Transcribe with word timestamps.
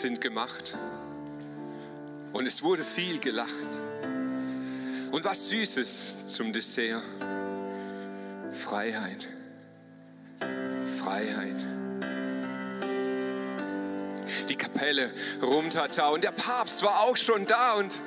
Sind 0.00 0.22
gemacht 0.22 0.74
und 2.32 2.46
es 2.46 2.62
wurde 2.62 2.82
viel 2.82 3.18
gelacht. 3.18 3.50
Und 5.10 5.26
was 5.26 5.50
Süßes 5.50 6.26
zum 6.26 6.54
Dessert. 6.54 7.02
Freiheit. 8.50 9.28
Freiheit. 10.98 11.56
Die 14.48 14.56
Kapelle 14.56 15.12
rumtata 15.42 16.08
und 16.08 16.24
der 16.24 16.32
Papst 16.32 16.82
war 16.82 17.00
auch 17.00 17.18
schon 17.18 17.44
da 17.44 17.74
und 17.74 18.00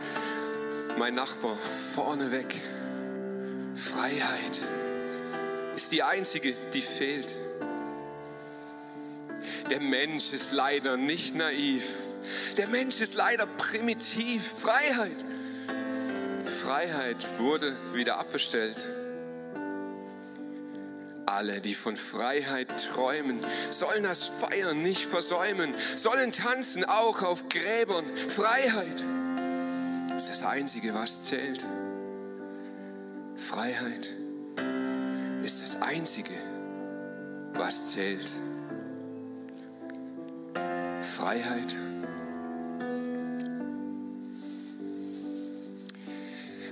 mein 0.97 1.13
Nachbar 1.13 1.55
vorneweg. 1.55 2.55
Freiheit 3.75 4.59
ist 5.75 5.91
die 5.91 6.01
einzige, 6.01 6.55
die 6.73 6.81
fehlt. 6.81 7.42
Der 9.69 9.79
Mensch 9.79 10.33
ist 10.33 10.51
leider 10.51 10.97
nicht 10.97 11.35
naiv. 11.35 11.87
Der 12.57 12.67
Mensch 12.67 13.01
ist 13.01 13.15
leider 13.15 13.45
primitiv. 13.45 14.45
Freiheit. 14.59 15.15
Freiheit 16.63 17.27
wurde 17.39 17.75
wieder 17.93 18.17
abbestellt. 18.19 18.77
Alle, 21.25 21.61
die 21.61 21.73
von 21.73 21.97
Freiheit 21.97 22.85
träumen, 22.93 23.39
sollen 23.69 24.03
das 24.03 24.27
Feiern 24.27 24.81
nicht 24.81 25.05
versäumen, 25.05 25.73
sollen 25.95 26.31
tanzen 26.31 26.83
auch 26.83 27.23
auf 27.23 27.49
Gräbern. 27.49 28.05
Freiheit 28.29 29.03
ist 30.15 30.29
das 30.29 30.43
Einzige, 30.43 30.93
was 30.93 31.23
zählt. 31.23 31.65
Freiheit 33.35 34.09
ist 35.43 35.61
das 35.61 35.81
Einzige, 35.81 36.33
was 37.53 37.91
zählt. 37.91 38.31
Freiheit. 41.23 41.73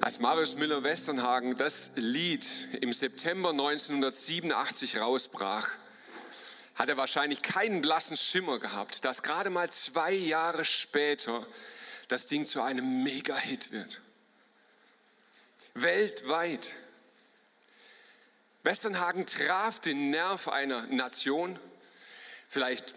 Als 0.02 0.20
Marius 0.20 0.58
Müller-Westernhagen 0.58 1.56
das 1.56 1.92
Lied 1.96 2.46
im 2.82 2.92
September 2.92 3.52
1987 3.52 4.98
rausbrach, 5.00 5.70
hat 6.76 6.90
er 6.90 6.98
wahrscheinlich 6.98 7.42
keinen 7.42 7.80
blassen 7.80 8.18
Schimmer 8.18 8.60
gehabt, 8.60 9.06
dass 9.06 9.24
gerade 9.24 9.50
mal 9.50 9.70
zwei 9.70 10.12
Jahre 10.12 10.66
später 10.66 11.48
das 12.10 12.26
Ding 12.26 12.44
zu 12.44 12.62
einem 12.62 13.04
Mega-Hit 13.04 13.72
wird. 13.72 14.02
Weltweit. 15.76 16.72
Westernhagen 18.64 19.26
traf 19.26 19.80
den 19.80 20.10
Nerv 20.10 20.50
einer 20.50 20.88
Nation, 20.88 21.58
vielleicht 22.50 22.96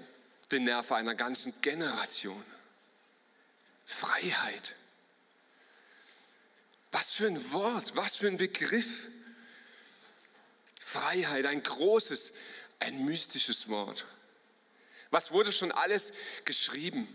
den 0.55 0.64
Nerv 0.64 0.92
einer 0.92 1.14
ganzen 1.14 1.60
Generation. 1.60 2.42
Freiheit. 3.84 4.74
Was 6.92 7.12
für 7.12 7.27
ein 7.27 7.52
Wort, 7.52 7.97
was 7.97 8.16
für 8.16 8.28
ein 8.28 8.36
Begriff. 8.36 9.08
Freiheit, 10.80 11.47
ein 11.47 11.62
großes, 11.62 12.32
ein 12.78 13.05
mystisches 13.05 13.69
Wort. 13.69 14.06
Was 15.10 15.32
wurde 15.32 15.52
schon 15.52 15.72
alles 15.72 16.12
geschrieben? 16.44 17.06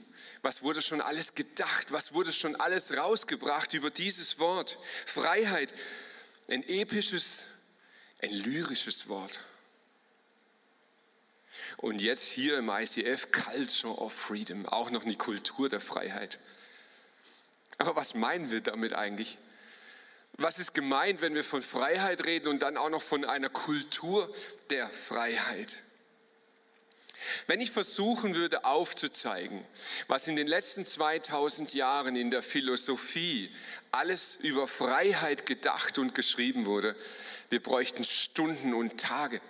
Was 0.42 0.64
wurde 0.64 0.82
schon 0.82 1.02
alles 1.02 1.34
gedacht? 1.34 1.92
Was 1.92 2.14
wurde 2.14 2.32
schon 2.32 2.56
alles 2.58 2.96
rausgebracht 2.96 3.74
über 3.74 3.90
dieses 3.90 4.38
Wort? 4.40 4.78
Freiheit, 5.06 5.74
ein 6.52 6.64
episches, 6.68 7.46
ein 8.22 8.32
lyrisches 8.32 9.08
Wort. 9.08 9.40
Und 11.78 12.02
jetzt 12.02 12.26
hier 12.26 12.58
im 12.58 12.70
ICF 12.70 13.32
Culture 13.32 14.00
of 14.00 14.14
Freedom, 14.14 14.66
auch 14.66 14.92
noch 14.92 15.06
eine 15.06 15.16
Kultur 15.16 15.70
der 15.70 15.80
Freiheit. 15.80 16.40
Aber 17.78 17.96
was 17.96 18.16
meinen 18.16 18.52
wir 18.52 18.62
damit 18.62 18.94
eigentlich? 18.94 19.38
Was 20.34 20.58
ist 20.58 20.74
gemeint, 20.74 21.22
wenn 21.22 21.36
wir 21.36 21.44
von 21.44 21.62
Freiheit 21.62 22.26
reden 22.26 22.50
und 22.50 22.62
dann 22.62 22.78
auch 22.78 22.90
noch 22.90 23.02
von 23.02 23.26
einer 23.26 23.50
Kultur 23.50 24.34
der 24.70 24.88
Freiheit? 24.88 25.78
Wenn 27.48 27.62
ich 27.62 27.72
versuchen 27.72 28.36
würde 28.36 28.64
aufzuzeigen, 28.64 29.62
was 30.08 30.28
in 30.28 30.36
den 30.36 30.48
letzten 30.48 30.86
2000 30.86 31.74
Jahren 31.74 32.16
in 32.16 32.32
der 32.32 32.42
Philosophie 32.42 33.54
alles 33.92 34.38
über 34.42 34.68
Freiheit 34.68 35.46
gedacht 35.46 35.98
und 35.98 36.16
geschrieben 36.16 36.66
wurde, 36.66 36.96
wir 37.50 37.62
bräuchten 37.62 38.04
Stunden 38.04 38.74
und 38.74 39.00
Tage. 39.00 39.42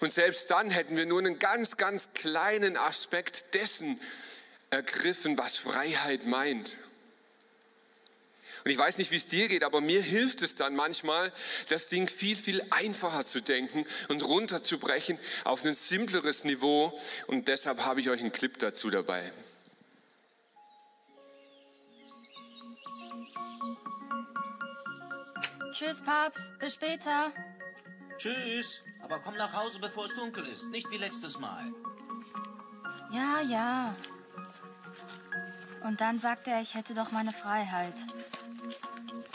Und 0.00 0.12
selbst 0.12 0.50
dann 0.50 0.70
hätten 0.70 0.96
wir 0.96 1.06
nur 1.06 1.18
einen 1.18 1.38
ganz, 1.38 1.76
ganz 1.76 2.12
kleinen 2.14 2.76
Aspekt 2.76 3.54
dessen 3.54 4.00
ergriffen, 4.70 5.38
was 5.38 5.56
Freiheit 5.56 6.26
meint. 6.26 6.76
Und 8.64 8.72
ich 8.72 8.78
weiß 8.78 8.98
nicht, 8.98 9.10
wie 9.10 9.16
es 9.16 9.26
dir 9.26 9.48
geht, 9.48 9.64
aber 9.64 9.80
mir 9.80 10.02
hilft 10.02 10.42
es 10.42 10.54
dann 10.54 10.76
manchmal, 10.76 11.32
das 11.68 11.88
Ding 11.88 12.08
viel, 12.08 12.36
viel 12.36 12.62
einfacher 12.70 13.24
zu 13.24 13.40
denken 13.40 13.86
und 14.08 14.22
runterzubrechen 14.24 15.18
auf 15.44 15.64
ein 15.64 15.72
simpleres 15.72 16.44
Niveau. 16.44 16.92
Und 17.28 17.48
deshalb 17.48 17.84
habe 17.84 18.00
ich 18.00 18.10
euch 18.10 18.20
einen 18.20 18.32
Clip 18.32 18.58
dazu 18.58 18.90
dabei. 18.90 19.22
Tschüss, 25.72 26.02
Papst. 26.02 26.58
Bis 26.58 26.74
später. 26.74 27.32
Tschüss. 28.18 28.82
Aber 29.08 29.20
komm 29.20 29.36
nach 29.36 29.52
Hause, 29.54 29.78
bevor 29.78 30.04
es 30.04 30.14
dunkel 30.14 30.46
ist. 30.46 30.68
Nicht 30.68 30.90
wie 30.90 30.98
letztes 30.98 31.38
Mal. 31.38 31.72
Ja, 33.10 33.40
ja. 33.40 33.94
Und 35.82 36.02
dann 36.02 36.18
sagte 36.18 36.50
er, 36.50 36.60
ich 36.60 36.74
hätte 36.74 36.92
doch 36.92 37.10
meine 37.10 37.32
Freiheit. 37.32 37.94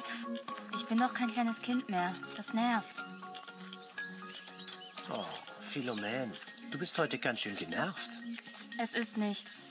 Pff, 0.03 0.28
Ich 0.75 0.85
bin 0.85 1.00
doch 1.00 1.13
kein 1.16 1.31
kleines 1.31 1.61
Kind 1.61 1.89
mehr. 1.89 2.13
Das 2.38 2.53
nervt. 2.53 3.03
Oh, 5.09 5.25
Philomen, 5.59 6.31
du 6.72 6.78
bist 6.78 6.97
heute 7.00 7.17
ganz 7.17 7.40
schön 7.41 7.55
genervt. 7.55 8.11
Es 8.79 8.94
ist 8.94 9.17
nichts. 9.17 9.63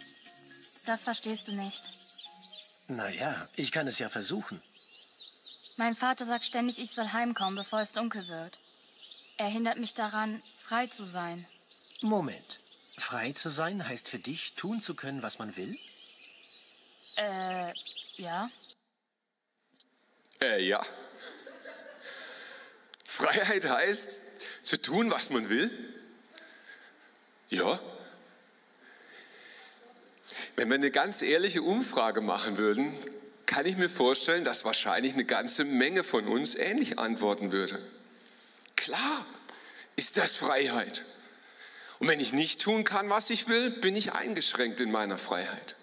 Das 0.84 1.04
verstehst 1.04 1.46
du 1.46 1.52
nicht. 1.52 1.92
Naja, 2.88 3.48
ich 3.54 3.70
kann 3.70 3.86
es 3.86 4.00
ja 4.00 4.08
versuchen. 4.08 4.60
Mein 5.76 5.94
Vater 5.94 6.26
sagt 6.26 6.44
ständig, 6.44 6.80
ich 6.80 6.90
soll 6.90 7.12
heimkommen, 7.12 7.54
bevor 7.54 7.80
es 7.80 7.92
dunkel 7.92 8.26
wird. 8.26 8.58
Er 9.42 9.48
hindert 9.48 9.76
mich 9.76 9.92
daran, 9.92 10.40
frei 10.56 10.86
zu 10.86 11.04
sein. 11.04 11.44
Moment. 12.00 12.60
Frei 12.96 13.32
zu 13.32 13.50
sein 13.50 13.88
heißt 13.88 14.08
für 14.08 14.20
dich, 14.20 14.54
tun 14.54 14.80
zu 14.80 14.94
können, 14.94 15.24
was 15.24 15.40
man 15.40 15.56
will? 15.56 15.76
Äh, 17.16 17.72
ja. 18.18 18.48
Äh, 20.40 20.62
ja. 20.62 20.80
Freiheit 23.04 23.64
heißt, 23.64 24.22
zu 24.62 24.80
tun, 24.80 25.10
was 25.10 25.30
man 25.30 25.48
will. 25.48 25.68
Ja. 27.48 27.80
Wenn 30.54 30.68
wir 30.68 30.76
eine 30.76 30.92
ganz 30.92 31.20
ehrliche 31.20 31.62
Umfrage 31.62 32.20
machen 32.20 32.58
würden, 32.58 32.94
kann 33.46 33.66
ich 33.66 33.76
mir 33.76 33.90
vorstellen, 33.90 34.44
dass 34.44 34.64
wahrscheinlich 34.64 35.14
eine 35.14 35.24
ganze 35.24 35.64
Menge 35.64 36.04
von 36.04 36.28
uns 36.28 36.54
ähnlich 36.54 37.00
antworten 37.00 37.50
würde. 37.50 37.80
Klar 38.82 39.24
ist 39.94 40.16
das 40.16 40.36
Freiheit. 40.36 41.02
Und 42.00 42.08
wenn 42.08 42.18
ich 42.18 42.32
nicht 42.32 42.60
tun 42.60 42.82
kann, 42.82 43.08
was 43.10 43.30
ich 43.30 43.46
will, 43.46 43.70
bin 43.70 43.94
ich 43.94 44.12
eingeschränkt 44.12 44.80
in 44.80 44.90
meiner 44.90 45.18
Freiheit. 45.18 45.76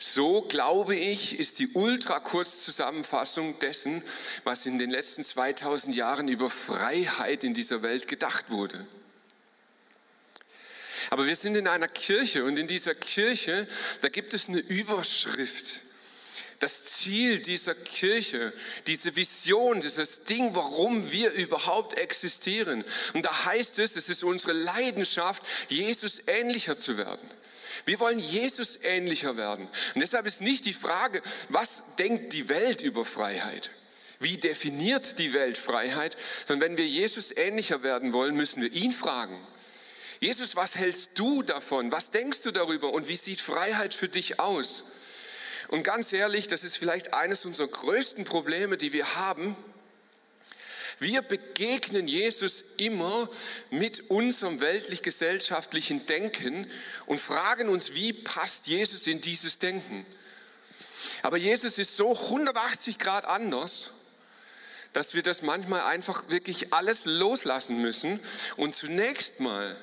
So, 0.00 0.42
glaube 0.42 0.96
ich, 0.96 1.38
ist 1.38 1.60
die 1.60 1.68
ultra-Kurzzusammenfassung 1.74 3.56
dessen, 3.60 4.02
was 4.42 4.66
in 4.66 4.80
den 4.80 4.90
letzten 4.90 5.22
2000 5.22 5.94
Jahren 5.94 6.26
über 6.26 6.50
Freiheit 6.50 7.44
in 7.44 7.54
dieser 7.54 7.82
Welt 7.82 8.08
gedacht 8.08 8.50
wurde. 8.50 8.84
Aber 11.10 11.24
wir 11.28 11.36
sind 11.36 11.56
in 11.56 11.68
einer 11.68 11.86
Kirche 11.86 12.44
und 12.44 12.58
in 12.58 12.66
dieser 12.66 12.96
Kirche, 12.96 13.68
da 14.00 14.08
gibt 14.08 14.34
es 14.34 14.48
eine 14.48 14.58
Überschrift. 14.58 15.83
Das 16.64 16.82
Ziel 16.86 17.40
dieser 17.40 17.74
Kirche, 17.74 18.50
diese 18.86 19.14
Vision, 19.16 19.80
dieses 19.80 20.24
Ding, 20.24 20.54
warum 20.54 21.10
wir 21.12 21.30
überhaupt 21.32 21.98
existieren. 21.98 22.82
Und 23.12 23.26
da 23.26 23.44
heißt 23.44 23.78
es, 23.80 23.96
es 23.96 24.08
ist 24.08 24.24
unsere 24.24 24.54
Leidenschaft, 24.54 25.42
Jesus 25.68 26.22
ähnlicher 26.26 26.78
zu 26.78 26.96
werden. 26.96 27.20
Wir 27.84 28.00
wollen 28.00 28.18
Jesus 28.18 28.78
ähnlicher 28.82 29.36
werden. 29.36 29.68
Und 29.94 30.00
deshalb 30.00 30.24
ist 30.24 30.40
nicht 30.40 30.64
die 30.64 30.72
Frage, 30.72 31.20
was 31.50 31.82
denkt 31.98 32.32
die 32.32 32.48
Welt 32.48 32.80
über 32.80 33.04
Freiheit? 33.04 33.70
Wie 34.18 34.38
definiert 34.38 35.18
die 35.18 35.34
Welt 35.34 35.58
Freiheit? 35.58 36.16
Sondern 36.46 36.70
wenn 36.70 36.76
wir 36.78 36.86
Jesus 36.86 37.30
ähnlicher 37.36 37.82
werden 37.82 38.14
wollen, 38.14 38.36
müssen 38.36 38.62
wir 38.62 38.72
ihn 38.72 38.92
fragen. 38.92 39.38
Jesus, 40.18 40.56
was 40.56 40.76
hältst 40.76 41.10
du 41.16 41.42
davon? 41.42 41.92
Was 41.92 42.08
denkst 42.08 42.40
du 42.40 42.52
darüber? 42.52 42.94
Und 42.94 43.08
wie 43.08 43.16
sieht 43.16 43.42
Freiheit 43.42 43.92
für 43.92 44.08
dich 44.08 44.40
aus? 44.40 44.84
Und 45.68 45.82
ganz 45.82 46.12
ehrlich, 46.12 46.46
das 46.46 46.64
ist 46.64 46.76
vielleicht 46.76 47.14
eines 47.14 47.44
unserer 47.44 47.68
größten 47.68 48.24
Probleme, 48.24 48.76
die 48.76 48.92
wir 48.92 49.16
haben. 49.16 49.56
Wir 51.00 51.22
begegnen 51.22 52.06
Jesus 52.06 52.64
immer 52.76 53.28
mit 53.70 54.10
unserem 54.10 54.60
weltlich-gesellschaftlichen 54.60 56.06
Denken 56.06 56.70
und 57.06 57.20
fragen 57.20 57.68
uns, 57.68 57.94
wie 57.94 58.12
passt 58.12 58.66
Jesus 58.66 59.06
in 59.06 59.20
dieses 59.20 59.58
Denken? 59.58 60.06
Aber 61.22 61.36
Jesus 61.36 61.78
ist 61.78 61.96
so 61.96 62.12
180 62.12 62.98
Grad 62.98 63.24
anders, 63.24 63.90
dass 64.92 65.14
wir 65.14 65.22
das 65.22 65.42
manchmal 65.42 65.82
einfach 65.82 66.28
wirklich 66.28 66.72
alles 66.72 67.04
loslassen 67.04 67.80
müssen 67.80 68.20
und 68.56 68.74
zunächst 68.74 69.40
mal 69.40 69.76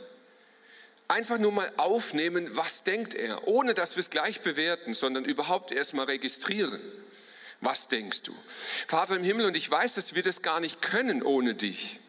einfach 1.11 1.37
nur 1.37 1.51
mal 1.51 1.71
aufnehmen, 1.77 2.49
was 2.55 2.83
denkt 2.83 3.13
er, 3.13 3.47
ohne 3.47 3.73
dass 3.73 3.95
wir 3.95 4.01
es 4.01 4.09
gleich 4.09 4.41
bewerten, 4.41 4.93
sondern 4.93 5.25
überhaupt 5.25 5.71
erst 5.71 5.93
mal 5.93 6.05
registrieren. 6.05 6.81
Was 7.59 7.87
denkst 7.87 8.23
du? 8.23 8.35
Vater 8.87 9.15
im 9.15 9.23
Himmel, 9.23 9.45
und 9.45 9.55
ich 9.55 9.69
weiß, 9.69 9.93
dass 9.93 10.15
wir 10.15 10.23
das 10.23 10.41
gar 10.41 10.59
nicht 10.59 10.81
können 10.81 11.21
ohne 11.21 11.53
dich. 11.53 11.99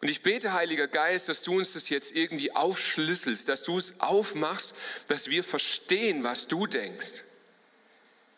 Und 0.00 0.08
ich 0.08 0.22
bete, 0.22 0.52
Heiliger 0.52 0.88
Geist, 0.88 1.28
dass 1.28 1.42
du 1.42 1.58
uns 1.58 1.74
das 1.74 1.88
jetzt 1.88 2.16
irgendwie 2.16 2.52
aufschlüsselst, 2.52 3.48
dass 3.48 3.62
du 3.62 3.76
es 3.76 4.00
aufmachst, 4.00 4.74
dass 5.08 5.28
wir 5.28 5.44
verstehen, 5.44 6.24
was 6.24 6.48
du 6.48 6.66
denkst. 6.66 7.22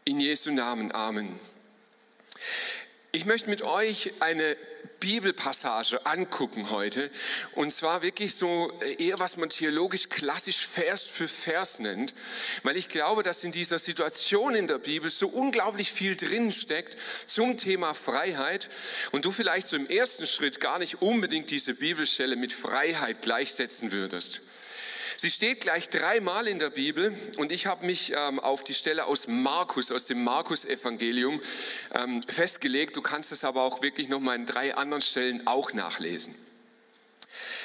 In 0.05 0.21
Jesu 0.21 0.51
Namen, 0.51 0.93
Amen. 0.93 1.39
Ich 3.13 3.25
möchte 3.25 3.49
mit 3.49 3.63
euch 3.63 4.13
eine 4.21 4.57
Bibelpassage 5.05 6.07
angucken 6.07 6.71
heute. 6.71 7.11
Und 7.53 7.71
zwar 7.75 8.01
wirklich 8.01 8.35
so 8.35 8.73
eher, 8.97 9.19
was 9.19 9.37
man 9.37 9.51
theologisch 9.51 10.09
klassisch 10.09 10.67
Vers 10.67 11.03
für 11.03 11.29
Vers 11.29 11.79
nennt. 11.79 12.15
Weil 12.63 12.79
ich 12.79 12.89
glaube, 12.89 13.23
dass 13.23 13.45
in 13.45 13.53
dieser 13.53 13.79
Situation 13.79 14.55
in 14.55 14.67
der 14.67 14.79
Bibel 14.79 15.11
so 15.11 15.29
unglaublich 15.29 15.93
viel 15.93 16.17
drin 16.17 16.51
steckt 16.51 16.97
zum 17.27 17.59
Thema 17.59 17.93
Freiheit. 17.93 18.71
Und 19.13 19.27
du 19.27 19.31
vielleicht 19.31 19.67
so 19.67 19.77
im 19.77 19.91
ersten 19.91 20.27
Schritt 20.27 20.59
gar 20.59 20.79
nicht 20.79 21.03
unbedingt 21.03 21.51
diese 21.51 21.75
Bibelstelle 21.75 22.37
mit 22.37 22.55
Freiheit 22.55 23.21
gleichsetzen 23.21 23.93
würdest. 23.93 24.41
Sie 25.25 25.31
steht 25.31 25.61
gleich 25.61 25.89
dreimal 25.89 26.47
in 26.47 26.59
der 26.59 26.69
Bibel 26.69 27.11
und 27.39 27.51
ich 27.51 27.65
habe 27.65 27.87
mich 27.87 28.13
ähm, 28.15 28.39
auf 28.41 28.63
die 28.63 28.75
Stelle 28.75 29.07
aus 29.07 29.27
Markus, 29.27 29.91
aus 29.91 30.05
dem 30.05 30.23
Markus-Evangelium 30.23 31.41
ähm, 31.95 32.23
festgelegt. 32.29 32.95
Du 32.95 33.01
kannst 33.01 33.33
es 33.33 33.43
aber 33.43 33.63
auch 33.63 33.81
wirklich 33.81 34.11
nochmal 34.11 34.37
in 34.37 34.45
drei 34.45 34.75
anderen 34.75 35.01
Stellen 35.01 35.47
auch 35.47 35.73
nachlesen. 35.73 36.35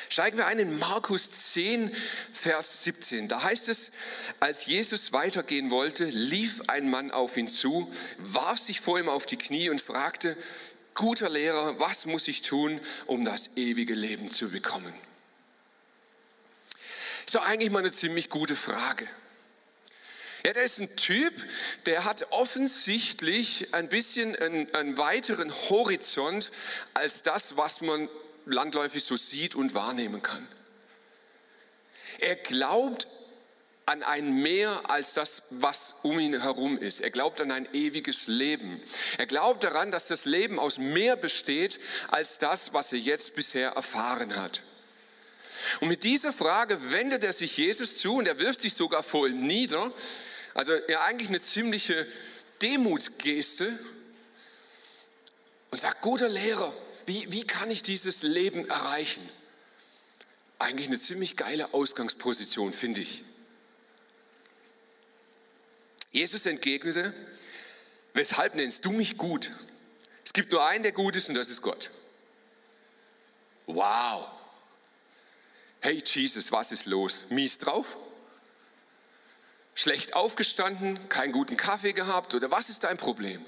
Steigen 0.08 0.38
wir 0.38 0.48
ein 0.48 0.58
in 0.58 0.80
Markus 0.80 1.32
10, 1.52 1.92
Vers 2.32 2.86
17. 2.86 3.28
Da 3.28 3.44
heißt 3.44 3.68
es, 3.68 3.92
als 4.40 4.66
Jesus 4.66 5.12
weitergehen 5.12 5.70
wollte, 5.70 6.06
lief 6.06 6.62
ein 6.68 6.90
Mann 6.90 7.12
auf 7.12 7.36
ihn 7.36 7.50
zu, 7.50 7.92
warf 8.20 8.60
sich 8.60 8.80
vor 8.80 8.98
ihm 9.02 9.10
auf 9.10 9.26
die 9.26 9.36
Knie 9.36 9.70
und 9.70 9.82
fragte, 9.82 10.38
guter 10.96 11.30
Lehrer, 11.30 11.78
was 11.78 12.06
muss 12.06 12.30
ich 12.30 12.42
tun, 12.42 12.80
um 13.06 13.26
das 13.26 13.50
ewige 13.58 13.96
Leben 13.96 14.30
zu 14.30 14.48
bekommen? 14.48 14.94
Ist 17.30 17.36
doch 17.36 17.46
eigentlich 17.46 17.70
mal 17.70 17.78
eine 17.78 17.92
ziemlich 17.92 18.28
gute 18.28 18.56
Frage. 18.56 19.08
Ja, 20.44 20.52
der 20.52 20.64
ist 20.64 20.80
ein 20.80 20.96
Typ, 20.96 21.32
der 21.86 22.04
hat 22.04 22.32
offensichtlich 22.32 23.72
ein 23.72 23.88
bisschen 23.88 24.36
einen, 24.36 24.74
einen, 24.74 24.98
weiteren 24.98 25.54
Horizont 25.70 26.50
als 26.96 27.22
das, 27.22 27.56
was 27.56 27.82
man 27.82 28.10
landläufig 28.48 29.04
so 29.04 29.16
sieht 29.16 29.54
und 29.54 29.76
wahrnehmen 29.76 30.24
kann. 30.24 30.48
Er 32.18 32.36
glaubt 32.36 33.08
an 33.86 34.02
ein 34.02 34.42
Mehr 34.42 34.90
als 34.90 35.14
das, 35.14 35.44
was 35.52 35.94
um 36.02 36.18
ihn 36.18 36.42
herum 36.42 36.80
ist. 36.80 37.00
Er 37.00 37.12
glaubt 37.12 37.42
an 37.42 37.52
ein 37.52 37.72
ewiges 37.76 38.26
Leben. 38.26 38.82
Er 39.20 39.28
glaubt 39.28 39.64
daran, 39.64 39.92
dass 39.92 40.08
das 40.08 40.26
Leben 40.26 40.58
aus 40.58 40.80
mehr 40.80 41.16
besteht 41.16 41.80
als 42.08 42.40
das, 42.40 42.74
was 42.74 42.92
er 42.92 42.98
jetzt 42.98 43.36
bisher 43.36 43.74
erfahren 43.74 44.36
hat. 44.36 44.64
Und 45.80 45.88
mit 45.88 46.04
dieser 46.04 46.34
Frage 46.34 46.92
wendet 46.92 47.24
er 47.24 47.34
sich 47.34 47.58
Jesus 47.58 47.98
zu 47.98 48.16
und 48.16 48.28
er 48.28 48.40
wirft 48.40 48.62
sich 48.62 48.74
sogar 48.74 49.04
vor 49.04 49.28
ihm 49.28 49.46
nieder. 49.46 49.92
Also 50.54 50.74
ja, 50.88 51.02
eigentlich 51.02 51.30
eine 51.30 51.42
ziemliche 51.42 52.08
Demutsgeste 52.62 53.78
und 55.72 55.80
sagt, 55.80 56.02
guter 56.02 56.30
Lehrer, 56.30 56.74
wie, 57.06 57.32
wie 57.32 57.46
kann 57.46 57.72
ich 57.72 57.82
dieses 57.82 58.24
Leben 58.24 58.68
erreichen? 58.70 59.28
Eigentlich 60.58 60.88
eine 60.88 61.00
ziemlich 61.00 61.38
geile 61.38 61.74
Ausgangsposition, 61.74 62.74
finde 62.74 63.02
ich. 63.02 63.24
Jesus 66.12 66.46
entgegnete, 66.46 67.14
weshalb 68.14 68.56
nennst 68.56 68.84
du 68.84 68.92
mich 68.92 69.18
gut? 69.18 69.52
Es 70.26 70.34
gibt 70.34 70.52
nur 70.52 70.66
einen, 70.66 70.84
der 70.84 70.92
gut 70.92 71.16
ist 71.16 71.30
und 71.30 71.36
das 71.36 71.50
ist 71.50 71.62
Gott. 71.62 71.92
Wow. 73.68 74.26
Hey 75.82 76.02
Jesus, 76.04 76.52
was 76.52 76.72
ist 76.72 76.86
los? 76.86 77.26
Mies 77.30 77.58
drauf? 77.58 77.96
Schlecht 79.76 80.14
aufgestanden, 80.14 80.98
keinen 81.08 81.32
guten 81.32 81.56
Kaffee 81.56 81.94
gehabt 81.94 82.36
oder 82.36 82.52
was 82.52 82.70
ist 82.70 82.84
dein 82.84 82.98
Problem? 82.98 83.44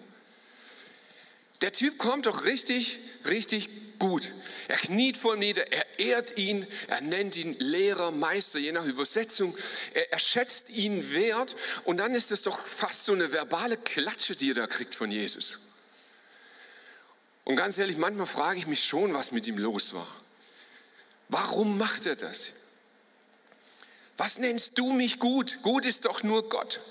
Der 1.59 1.73
Typ 1.73 1.97
kommt 1.97 2.25
doch 2.25 2.45
richtig, 2.45 2.99
richtig 3.25 3.69
gut. 3.99 4.27
Er 4.67 4.77
kniet 4.77 5.17
vor 5.17 5.33
ihm 5.33 5.41
nieder, 5.41 5.71
er 5.71 5.99
ehrt 5.99 6.37
ihn, 6.37 6.65
er 6.87 7.01
nennt 7.01 7.35
ihn 7.35 7.53
Lehrer, 7.59 8.11
Meister, 8.11 8.59
je 8.59 8.71
nach 8.71 8.85
Übersetzung. 8.85 9.55
Er, 9.93 10.13
er 10.13 10.19
schätzt 10.19 10.69
ihn 10.69 11.11
wert 11.11 11.55
und 11.83 11.97
dann 11.97 12.15
ist 12.15 12.31
es 12.31 12.41
doch 12.41 12.65
fast 12.65 13.05
so 13.05 13.11
eine 13.11 13.31
verbale 13.33 13.75
Klatsche, 13.77 14.35
die 14.37 14.51
er 14.51 14.55
da 14.55 14.67
kriegt 14.67 14.95
von 14.95 15.11
Jesus. 15.11 15.59
Und 17.43 17.57
ganz 17.57 17.77
ehrlich, 17.77 17.97
manchmal 17.97 18.25
frage 18.25 18.57
ich 18.57 18.67
mich 18.67 18.85
schon, 18.85 19.13
was 19.13 19.31
mit 19.31 19.45
ihm 19.47 19.57
los 19.57 19.93
war. 19.93 20.07
Warum 21.31 21.77
macht 21.77 22.05
er 22.05 22.17
das? 22.17 22.51
Was 24.17 24.37
nennst 24.37 24.77
du 24.77 24.91
mich 24.91 25.17
gut? 25.17 25.59
Gut 25.63 25.85
ist 25.85 26.05
doch 26.05 26.23
nur 26.23 26.47
Gott. 26.49 26.81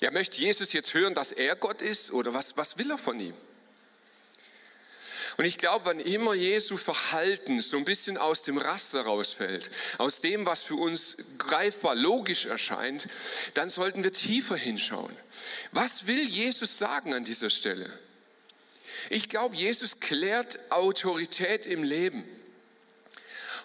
Ja, 0.00 0.10
möchte 0.10 0.36
Jesus 0.36 0.72
jetzt 0.74 0.92
hören, 0.94 1.14
dass 1.14 1.32
er 1.32 1.56
Gott 1.56 1.82
ist 1.82 2.12
oder 2.12 2.34
was, 2.34 2.56
was 2.56 2.78
will 2.78 2.90
er 2.90 2.98
von 2.98 3.18
ihm? 3.18 3.34
Und 5.38 5.46
ich 5.46 5.56
glaube, 5.56 5.86
wann 5.86 5.98
immer 5.98 6.34
Jesu 6.34 6.76
Verhalten 6.76 7.60
so 7.60 7.78
ein 7.78 7.84
bisschen 7.84 8.18
aus 8.18 8.42
dem 8.42 8.58
Raster 8.58 9.02
rausfällt, 9.02 9.70
aus 9.96 10.20
dem, 10.20 10.44
was 10.44 10.62
für 10.62 10.74
uns 10.74 11.16
greifbar 11.38 11.94
logisch 11.94 12.44
erscheint, 12.44 13.08
dann 13.54 13.70
sollten 13.70 14.04
wir 14.04 14.12
tiefer 14.12 14.56
hinschauen. 14.56 15.16
Was 15.72 16.06
will 16.06 16.28
Jesus 16.28 16.76
sagen 16.76 17.14
an 17.14 17.24
dieser 17.24 17.50
Stelle? 17.50 17.88
Ich 19.10 19.28
glaube, 19.28 19.54
Jesus 19.56 20.00
klärt 20.00 20.58
Autorität 20.70 21.66
im 21.66 21.82
Leben. 21.82 22.24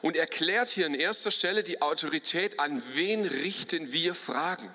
Und 0.01 0.17
er 0.17 0.25
klärt 0.25 0.67
hier 0.67 0.85
an 0.85 0.95
erster 0.95 1.31
Stelle 1.31 1.63
die 1.63 1.81
Autorität, 1.81 2.59
an 2.59 2.83
wen 2.93 3.25
richten 3.25 3.93
wir 3.93 4.13
Fragen? 4.15 4.69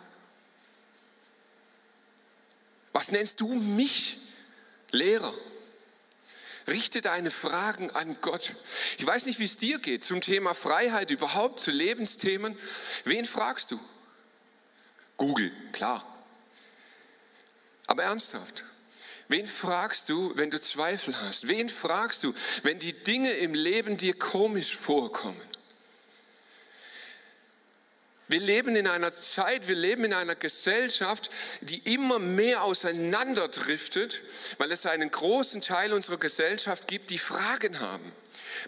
Was 2.92 3.10
nennst 3.10 3.40
du 3.40 3.48
mich, 3.48 4.18
Lehrer? 4.90 5.34
Richte 6.66 7.00
deine 7.00 7.30
Fragen 7.30 7.90
an 7.90 8.16
Gott. 8.20 8.54
Ich 8.98 9.06
weiß 9.06 9.26
nicht, 9.26 9.38
wie 9.38 9.44
es 9.44 9.56
dir 9.56 9.78
geht 9.78 10.02
zum 10.02 10.20
Thema 10.20 10.54
Freiheit 10.54 11.10
überhaupt, 11.10 11.60
zu 11.60 11.70
Lebensthemen. 11.70 12.58
Wen 13.04 13.24
fragst 13.24 13.70
du? 13.70 13.80
Google, 15.18 15.52
klar. 15.72 16.04
Aber 17.86 18.02
ernsthaft, 18.02 18.64
Wen 19.28 19.46
fragst 19.46 20.08
du, 20.08 20.32
wenn 20.36 20.50
du 20.50 20.58
Zweifel 20.58 21.14
hast? 21.20 21.48
Wen 21.48 21.68
fragst 21.68 22.24
du, 22.24 22.34
wenn 22.62 22.78
die 22.78 22.94
Dinge 22.94 23.30
im 23.30 23.52
Leben 23.52 23.98
dir 23.98 24.18
komisch 24.18 24.74
vorkommen? 24.74 25.40
Wir 28.28 28.40
leben 28.40 28.76
in 28.76 28.86
einer 28.86 29.14
Zeit, 29.14 29.68
wir 29.68 29.74
leben 29.74 30.04
in 30.04 30.12
einer 30.12 30.34
Gesellschaft, 30.34 31.30
die 31.62 31.78
immer 31.94 32.18
mehr 32.18 32.62
auseinanderdriftet, 32.62 34.20
weil 34.58 34.70
es 34.70 34.84
einen 34.84 35.10
großen 35.10 35.62
Teil 35.62 35.94
unserer 35.94 36.18
Gesellschaft 36.18 36.88
gibt, 36.88 37.10
die 37.10 37.18
Fragen 37.18 37.80
haben, 37.80 38.12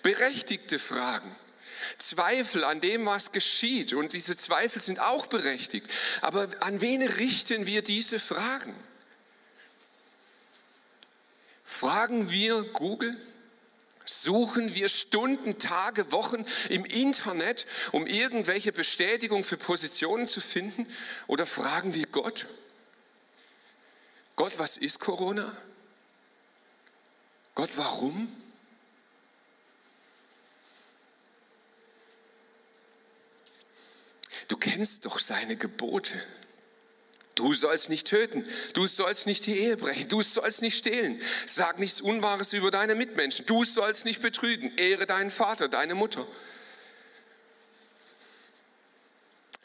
berechtigte 0.02 0.78
Fragen. 0.78 1.30
Zweifel 1.98 2.64
an 2.64 2.80
dem, 2.80 3.04
was 3.06 3.32
geschieht. 3.32 3.92
Und 3.92 4.12
diese 4.12 4.36
Zweifel 4.36 4.80
sind 4.80 5.00
auch 5.00 5.26
berechtigt. 5.26 5.86
Aber 6.20 6.48
an 6.60 6.80
wen 6.80 7.02
richten 7.02 7.66
wir 7.66 7.82
diese 7.82 8.18
Fragen? 8.18 8.74
Fragen 11.80 12.30
wir 12.30 12.62
Google? 12.74 13.16
Suchen 14.04 14.74
wir 14.74 14.90
Stunden, 14.90 15.58
Tage, 15.58 16.12
Wochen 16.12 16.44
im 16.68 16.84
Internet, 16.84 17.64
um 17.92 18.06
irgendwelche 18.06 18.70
Bestätigung 18.70 19.44
für 19.44 19.56
Positionen 19.56 20.26
zu 20.26 20.42
finden? 20.42 20.86
Oder 21.26 21.46
fragen 21.46 21.94
wir 21.94 22.04
Gott? 22.08 22.48
Gott, 24.36 24.58
was 24.58 24.76
ist 24.76 25.00
Corona? 25.00 25.50
Gott, 27.54 27.70
warum? 27.76 28.28
Du 34.48 34.58
kennst 34.58 35.06
doch 35.06 35.18
seine 35.18 35.56
Gebote. 35.56 36.12
Du 37.34 37.52
sollst 37.54 37.88
nicht 37.88 38.06
töten, 38.06 38.46
du 38.74 38.86
sollst 38.86 39.26
nicht 39.26 39.46
die 39.46 39.56
Ehe 39.58 39.76
brechen, 39.76 40.08
du 40.08 40.20
sollst 40.20 40.62
nicht 40.62 40.76
stehlen, 40.76 41.20
sag 41.46 41.78
nichts 41.78 42.00
Unwahres 42.00 42.52
über 42.52 42.70
deine 42.70 42.94
Mitmenschen, 42.94 43.46
du 43.46 43.64
sollst 43.64 44.04
nicht 44.04 44.20
betrügen, 44.20 44.76
ehre 44.76 45.06
deinen 45.06 45.30
Vater, 45.30 45.68
deine 45.68 45.94
Mutter. 45.94 46.26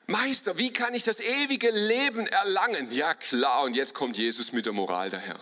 Meister, 0.07 0.57
wie 0.57 0.71
kann 0.71 0.93
ich 0.93 1.03
das 1.03 1.19
ewige 1.19 1.71
Leben 1.71 2.27
erlangen? 2.27 2.91
Ja 2.91 3.13
klar, 3.15 3.63
und 3.63 3.75
jetzt 3.75 3.93
kommt 3.93 4.17
Jesus 4.17 4.51
mit 4.51 4.65
der 4.65 4.73
Moral 4.73 5.09
daher. 5.09 5.39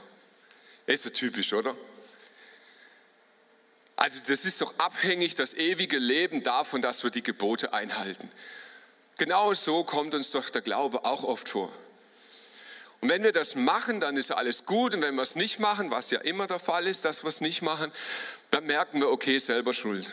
Ist 0.86 1.04
so 1.04 1.10
typisch, 1.10 1.52
oder? 1.54 1.76
Also 3.96 4.20
das 4.28 4.46
ist 4.46 4.60
doch 4.62 4.74
abhängig, 4.80 5.36
das 5.36 5.54
ewige 5.54 5.98
Leben 5.98 6.44
davon, 6.44 6.82
dass 6.82 7.04
wir 7.04 7.12
die 7.12 7.24
Gebote 7.24 7.74
einhalten. 7.74 8.32
Genau 9.18 9.54
so 9.54 9.84
kommt 9.84 10.16
uns 10.16 10.32
doch 10.32 10.50
der 10.50 10.62
Glaube 10.62 11.06
auch 11.06 11.24
oft 11.24 11.50
vor. 11.50 11.72
Und 13.04 13.10
wenn 13.10 13.22
wir 13.22 13.34
das 13.34 13.56
machen, 13.56 14.00
dann 14.00 14.16
ist 14.16 14.32
alles 14.32 14.64
gut. 14.64 14.96
Und 14.96 15.02
wenn 15.02 15.16
wir 15.16 15.24
es 15.24 15.36
nicht 15.36 15.60
machen, 15.60 15.92
was 15.92 16.10
ja 16.10 16.22
immer 16.22 16.48
der 16.48 16.58
Fall 16.58 16.88
ist, 16.88 17.04
dass 17.04 17.26
wir 17.26 17.28
es 17.28 17.42
nicht 17.42 17.62
machen, 17.62 17.92
dann 18.50 18.66
merken 18.66 19.02
wir, 19.02 19.10
okay, 19.10 19.38
selber 19.40 19.74
schuld. 19.74 20.10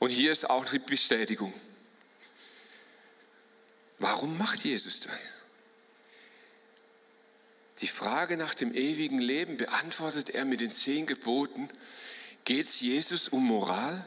Und 0.00 0.10
hier 0.10 0.32
ist 0.32 0.50
auch 0.50 0.64
die 0.64 0.80
Bestätigung. 0.80 1.54
Warum 4.00 4.36
macht 4.38 4.64
Jesus 4.64 4.98
das? 4.98 5.14
Die 7.78 7.86
Frage 7.86 8.36
nach 8.36 8.56
dem 8.56 8.74
ewigen 8.74 9.20
Leben 9.20 9.56
beantwortet 9.56 10.30
er 10.30 10.44
mit 10.44 10.58
den 10.58 10.72
zehn 10.72 11.06
Geboten. 11.06 11.70
Geht 12.44 12.66
es 12.66 12.80
Jesus 12.80 13.28
um 13.28 13.46
Moral? 13.46 14.04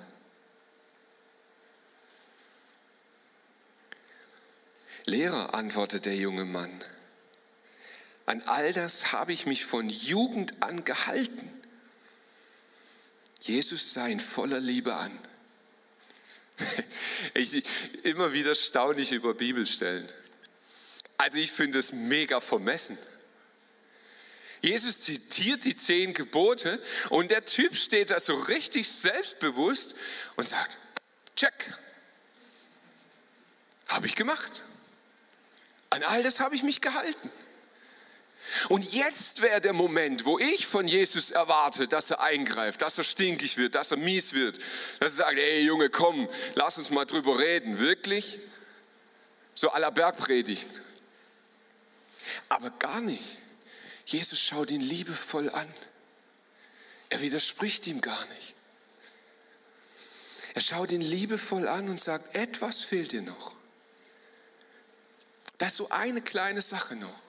Lehrer, 5.06 5.54
antwortet 5.54 6.06
der 6.06 6.18
junge 6.18 6.44
Mann, 6.44 6.84
an 8.28 8.44
all 8.44 8.74
das 8.74 9.14
habe 9.14 9.32
ich 9.32 9.46
mich 9.46 9.66
von 9.66 9.90
Jugend 9.90 10.62
an 10.62 10.84
gehalten. 10.84 11.50
Jesus 13.40 13.94
sah 13.94 14.08
ihn 14.08 14.20
voller 14.20 14.60
Liebe 14.60 14.94
an. 14.94 15.18
Ich, 17.34 17.64
immer 18.04 18.34
wieder 18.34 18.56
staune 18.56 19.02
ich 19.02 19.12
über 19.12 19.34
Bibelstellen. 19.34 20.08
Also 21.18 21.38
ich 21.38 21.52
finde 21.52 21.80
es 21.80 21.92
mega 21.92 22.40
vermessen. 22.42 22.98
Jesus 24.62 25.02
zitiert 25.02 25.66
die 25.66 25.76
zehn 25.76 26.14
Gebote 26.14 26.82
und 27.10 27.32
der 27.32 27.46
Typ 27.46 27.76
steht 27.76 28.10
da 28.10 28.20
so 28.20 28.36
richtig 28.36 28.90
selbstbewusst 28.90 29.96
und 30.36 30.48
sagt, 30.48 30.78
check, 31.36 31.54
habe 33.88 34.08
ich 34.08 34.16
gemacht. 34.16 34.64
An 35.92 36.04
all 36.04 36.24
das 36.24 36.40
habe 36.40 36.56
ich 36.56 36.64
mich 36.64 36.82
gehalten. 36.82 37.32
Und 38.70 38.94
jetzt 38.94 39.42
wäre 39.42 39.62
der 39.62 39.74
Moment, 39.74 40.26
wo 40.26 40.40
ich 40.40 40.66
von 40.66 40.88
Jesus 40.88 41.32
erwarte, 41.32 41.88
dass 41.88 42.12
er 42.12 42.22
eingreift, 42.22 42.82
dass 42.82 42.98
er 42.98 43.04
stinkig 43.04 43.58
wird, 43.58 43.76
dass 43.76 43.92
er 43.92 43.98
mies 43.98 44.34
wird, 44.34 44.58
dass 45.00 45.14
er 45.14 45.26
sagt, 45.26 45.38
ey 45.38 45.62
Junge, 45.62 45.90
komm, 45.90 46.30
lass 46.56 46.78
uns 46.78 46.90
mal 46.90 47.06
drüber 47.06 47.40
reden. 47.40 47.80
Wirklich? 47.80 48.40
So 49.54 49.70
aller 49.72 49.92
Bergpredigt. 49.92 50.68
Aber 52.50 52.70
gar 52.72 53.02
nicht. 53.02 53.38
Jesus 54.06 54.40
schaut 54.40 54.72
ihn 54.72 54.82
liebevoll 54.82 55.50
an. 55.50 55.68
Er 57.10 57.22
widerspricht 57.22 57.88
ihm 57.88 58.02
gar 58.02 58.26
nicht. 58.28 58.54
Er 60.54 60.62
schaut 60.62 60.92
ihn 60.92 61.02
liebevoll 61.02 61.68
an 61.68 61.90
und 61.90 62.00
sagt, 62.00 62.36
etwas 62.36 62.82
fehlt 62.82 63.12
dir 63.12 63.22
noch. 63.22 63.54
Das 65.58 65.70
ist 65.70 65.78
so 65.78 65.90
eine 65.90 66.22
kleine 66.22 66.62
Sache 66.62 66.96
noch. 66.96 67.27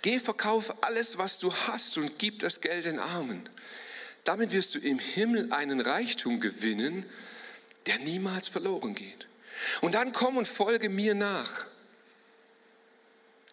Geh, 0.00 0.18
verkauf 0.18 0.82
alles, 0.82 1.18
was 1.18 1.38
du 1.38 1.52
hast 1.52 1.98
und 1.98 2.18
gib 2.18 2.38
das 2.38 2.60
Geld 2.60 2.86
den 2.86 2.98
Armen. 2.98 3.48
Damit 4.24 4.52
wirst 4.52 4.74
du 4.74 4.78
im 4.78 4.98
Himmel 4.98 5.52
einen 5.52 5.80
Reichtum 5.80 6.40
gewinnen, 6.40 7.04
der 7.86 7.98
niemals 7.98 8.48
verloren 8.48 8.94
geht. 8.94 9.28
Und 9.80 9.94
dann 9.94 10.12
komm 10.12 10.36
und 10.36 10.48
folge 10.48 10.88
mir 10.88 11.14
nach. 11.14 11.66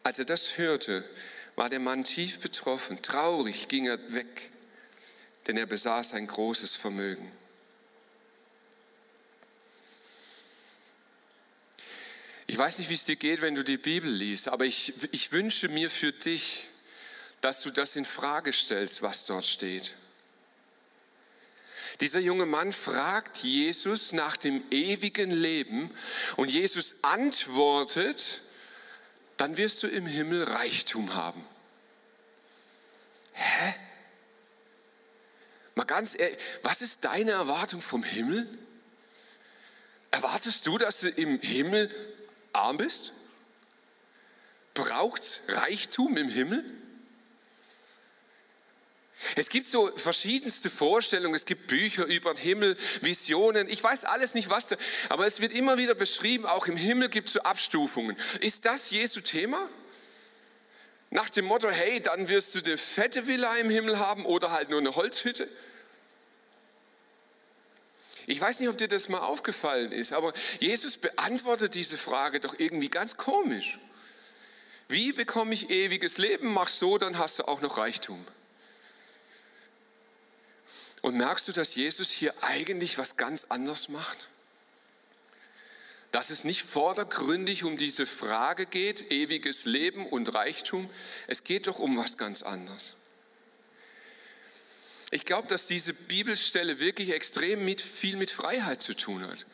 Als 0.04 0.20
er 0.20 0.26
das 0.26 0.58
hörte, 0.58 1.04
war 1.56 1.70
der 1.70 1.80
Mann 1.80 2.04
tief 2.04 2.40
betroffen. 2.40 3.02
Traurig 3.02 3.68
ging 3.68 3.88
er 3.88 4.00
weg, 4.14 4.50
denn 5.48 5.58
er 5.58 5.66
besaß 5.66 6.14
ein 6.14 6.26
großes 6.26 6.76
Vermögen. 6.76 7.32
Ich 12.50 12.58
weiß 12.58 12.80
nicht, 12.80 12.90
wie 12.90 12.96
es 12.96 13.06
dir 13.06 13.16
geht, 13.16 13.42
wenn 13.42 13.54
du 13.54 13.64
die 13.64 13.78
Bibel 13.78 14.10
liest, 14.10 14.48
aber 14.48 14.66
ich, 14.66 14.92
ich 15.12 15.32
wünsche 15.32 15.70
mir 15.70 15.88
für 15.88 16.12
dich, 16.12 16.66
dass 17.42 17.62
du 17.62 17.70
das 17.70 17.96
in 17.96 18.06
Frage 18.06 18.52
stellst, 18.52 19.04
was 19.04 19.28
dort 19.28 19.46
steht. 19.46 19.94
Dieser 22.00 22.18
junge 22.18 22.48
Mann 22.48 22.74
fragt 22.74 23.38
Jesus 23.38 24.14
nach 24.14 24.36
dem 24.36 24.64
ewigen 24.72 25.30
Leben 25.30 25.94
und 26.38 26.52
Jesus 26.52 26.96
antwortet, 27.04 28.42
dann 29.38 29.58
wirst 29.58 29.84
du 29.84 29.88
im 29.88 30.08
Himmel 30.08 30.44
Reichtum 30.44 31.14
haben. 31.14 31.46
Hä? 33.34 33.76
Mal 35.76 35.84
ganz 35.84 36.18
ehrlich, 36.18 36.40
was 36.64 36.82
ist 36.82 37.06
deine 37.06 37.30
Erwartung 37.30 37.80
vom 37.80 38.02
Himmel? 38.02 38.50
Erwartest 40.10 40.66
du, 40.66 40.80
dass 40.80 41.02
du 41.02 41.10
im 41.10 41.40
Himmel 41.42 41.92
arm 42.60 42.78
bist? 42.78 43.12
Braucht 44.74 45.42
Reichtum 45.48 46.18
im 46.18 46.30
Himmel? 46.30 46.64
Es 49.36 49.50
gibt 49.50 49.68
so 49.68 49.92
verschiedenste 49.98 50.70
Vorstellungen, 50.70 51.36
es 51.36 51.46
gibt 51.46 51.68
Bücher 51.68 52.06
über 52.06 52.34
den 52.34 52.42
Himmel, 52.42 52.78
Visionen, 53.02 53.68
ich 53.68 53.84
weiß 53.84 54.06
alles 54.06 54.34
nicht 54.34 54.50
was, 54.50 54.68
da, 54.68 54.78
aber 55.10 55.26
es 55.26 55.42
wird 55.42 55.52
immer 55.52 55.78
wieder 55.78 55.94
beschrieben, 55.94 56.46
auch 56.46 56.68
im 56.68 56.78
Himmel 56.78 57.10
gibt 57.10 57.28
es 57.28 57.34
so 57.34 57.42
Abstufungen. 57.42 58.16
Ist 58.40 58.64
das 58.64 58.90
Jesu 58.92 59.20
Thema? 59.20 59.68
Nach 61.10 61.30
dem 61.30 61.46
Motto, 61.46 61.70
hey, 61.70 62.02
dann 62.02 62.30
wirst 62.30 62.56
du 62.56 62.60
eine 62.60 62.78
fette 62.78 63.28
Villa 63.28 63.58
im 63.58 63.70
Himmel 63.70 64.00
haben 64.00 64.26
oder 64.26 64.52
halt 64.52 64.70
nur 64.70 64.80
eine 64.80 64.96
Holzhütte? 64.96 65.50
Ich 68.30 68.40
weiß 68.40 68.60
nicht, 68.60 68.70
ob 68.70 68.78
dir 68.78 68.88
das 68.88 69.10
mal 69.10 69.22
aufgefallen 69.22 69.92
ist, 69.92 70.14
aber 70.14 70.32
Jesus 70.60 70.98
beantwortet 70.98 71.74
diese 71.74 71.98
Frage 71.98 72.40
doch 72.40 72.54
irgendwie 72.60 72.90
ganz 72.90 73.18
komisch. 73.18 73.80
Wie 74.88 75.14
bekomme 75.14 75.52
ich 75.52 75.72
ewiges 75.72 76.20
Leben? 76.20 76.54
Mach 76.54 76.68
so, 76.68 77.00
dann 77.00 77.18
hast 77.18 77.40
du 77.40 77.48
auch 77.48 77.62
noch 77.62 77.80
Reichtum. 77.80 78.24
Und 81.02 81.18
merkst 81.18 81.48
du, 81.48 81.54
dass 81.54 81.74
Jesus 81.74 82.12
hier 82.12 82.36
eigentlich 82.44 83.00
was 83.00 83.18
ganz 83.18 83.46
anderes 83.46 83.90
macht? 83.90 84.30
Dass 86.12 86.30
es 86.30 86.44
nicht 86.44 86.62
vordergründig 86.62 87.64
um 87.64 87.78
diese 87.78 88.06
Frage 88.06 88.68
geht, 88.68 89.12
ewiges 89.12 89.66
Leben 89.66 90.06
und 90.06 90.36
Reichtum. 90.36 90.88
Es 91.26 91.44
geht 91.44 91.66
doch 91.66 91.80
um 91.80 91.98
was 91.98 92.16
ganz 92.16 92.44
anderes. 92.44 92.94
Ich 95.12 95.26
glaube, 95.26 95.48
dass 95.48 95.68
diese 95.68 95.94
Bibelstelle 95.94 96.80
wirklich 96.80 97.12
extrem 97.12 97.66
mit, 97.66 97.82
viel 97.82 98.16
mit 98.16 98.32
Freiheit 98.32 98.82
zu 98.82 98.94
tun 98.94 99.26
hat. 99.28 99.46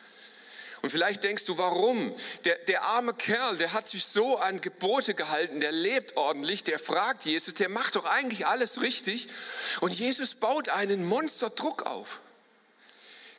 Und 0.82 0.90
vielleicht 0.90 1.24
denkst 1.24 1.46
du, 1.46 1.56
warum? 1.58 2.14
Der, 2.44 2.56
der 2.66 2.82
arme 2.82 3.14
Kerl, 3.14 3.56
der 3.56 3.72
hat 3.72 3.88
sich 3.88 4.04
so 4.04 4.36
an 4.38 4.60
Gebote 4.60 5.14
gehalten, 5.14 5.60
der 5.60 5.72
lebt 5.72 6.16
ordentlich, 6.16 6.62
der 6.62 6.78
fragt 6.78 7.24
Jesus, 7.24 7.54
der 7.54 7.68
macht 7.68 7.96
doch 7.96 8.04
eigentlich 8.04 8.46
alles 8.46 8.80
richtig. 8.82 9.28
Und 9.80 9.98
Jesus 9.98 10.34
baut 10.34 10.68
einen 10.68 11.06
Monsterdruck 11.08 11.82
auf. 11.86 12.20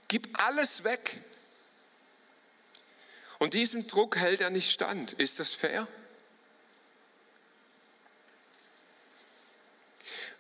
Gib 0.08 0.28
alles 0.42 0.84
weg. 0.84 1.22
Und 3.40 3.54
diesem 3.54 3.86
Druck 3.88 4.18
hält 4.18 4.42
er 4.42 4.50
nicht 4.50 4.72
stand. 4.72 5.14
Ist 5.14 5.40
das 5.40 5.54
fair? 5.54 5.88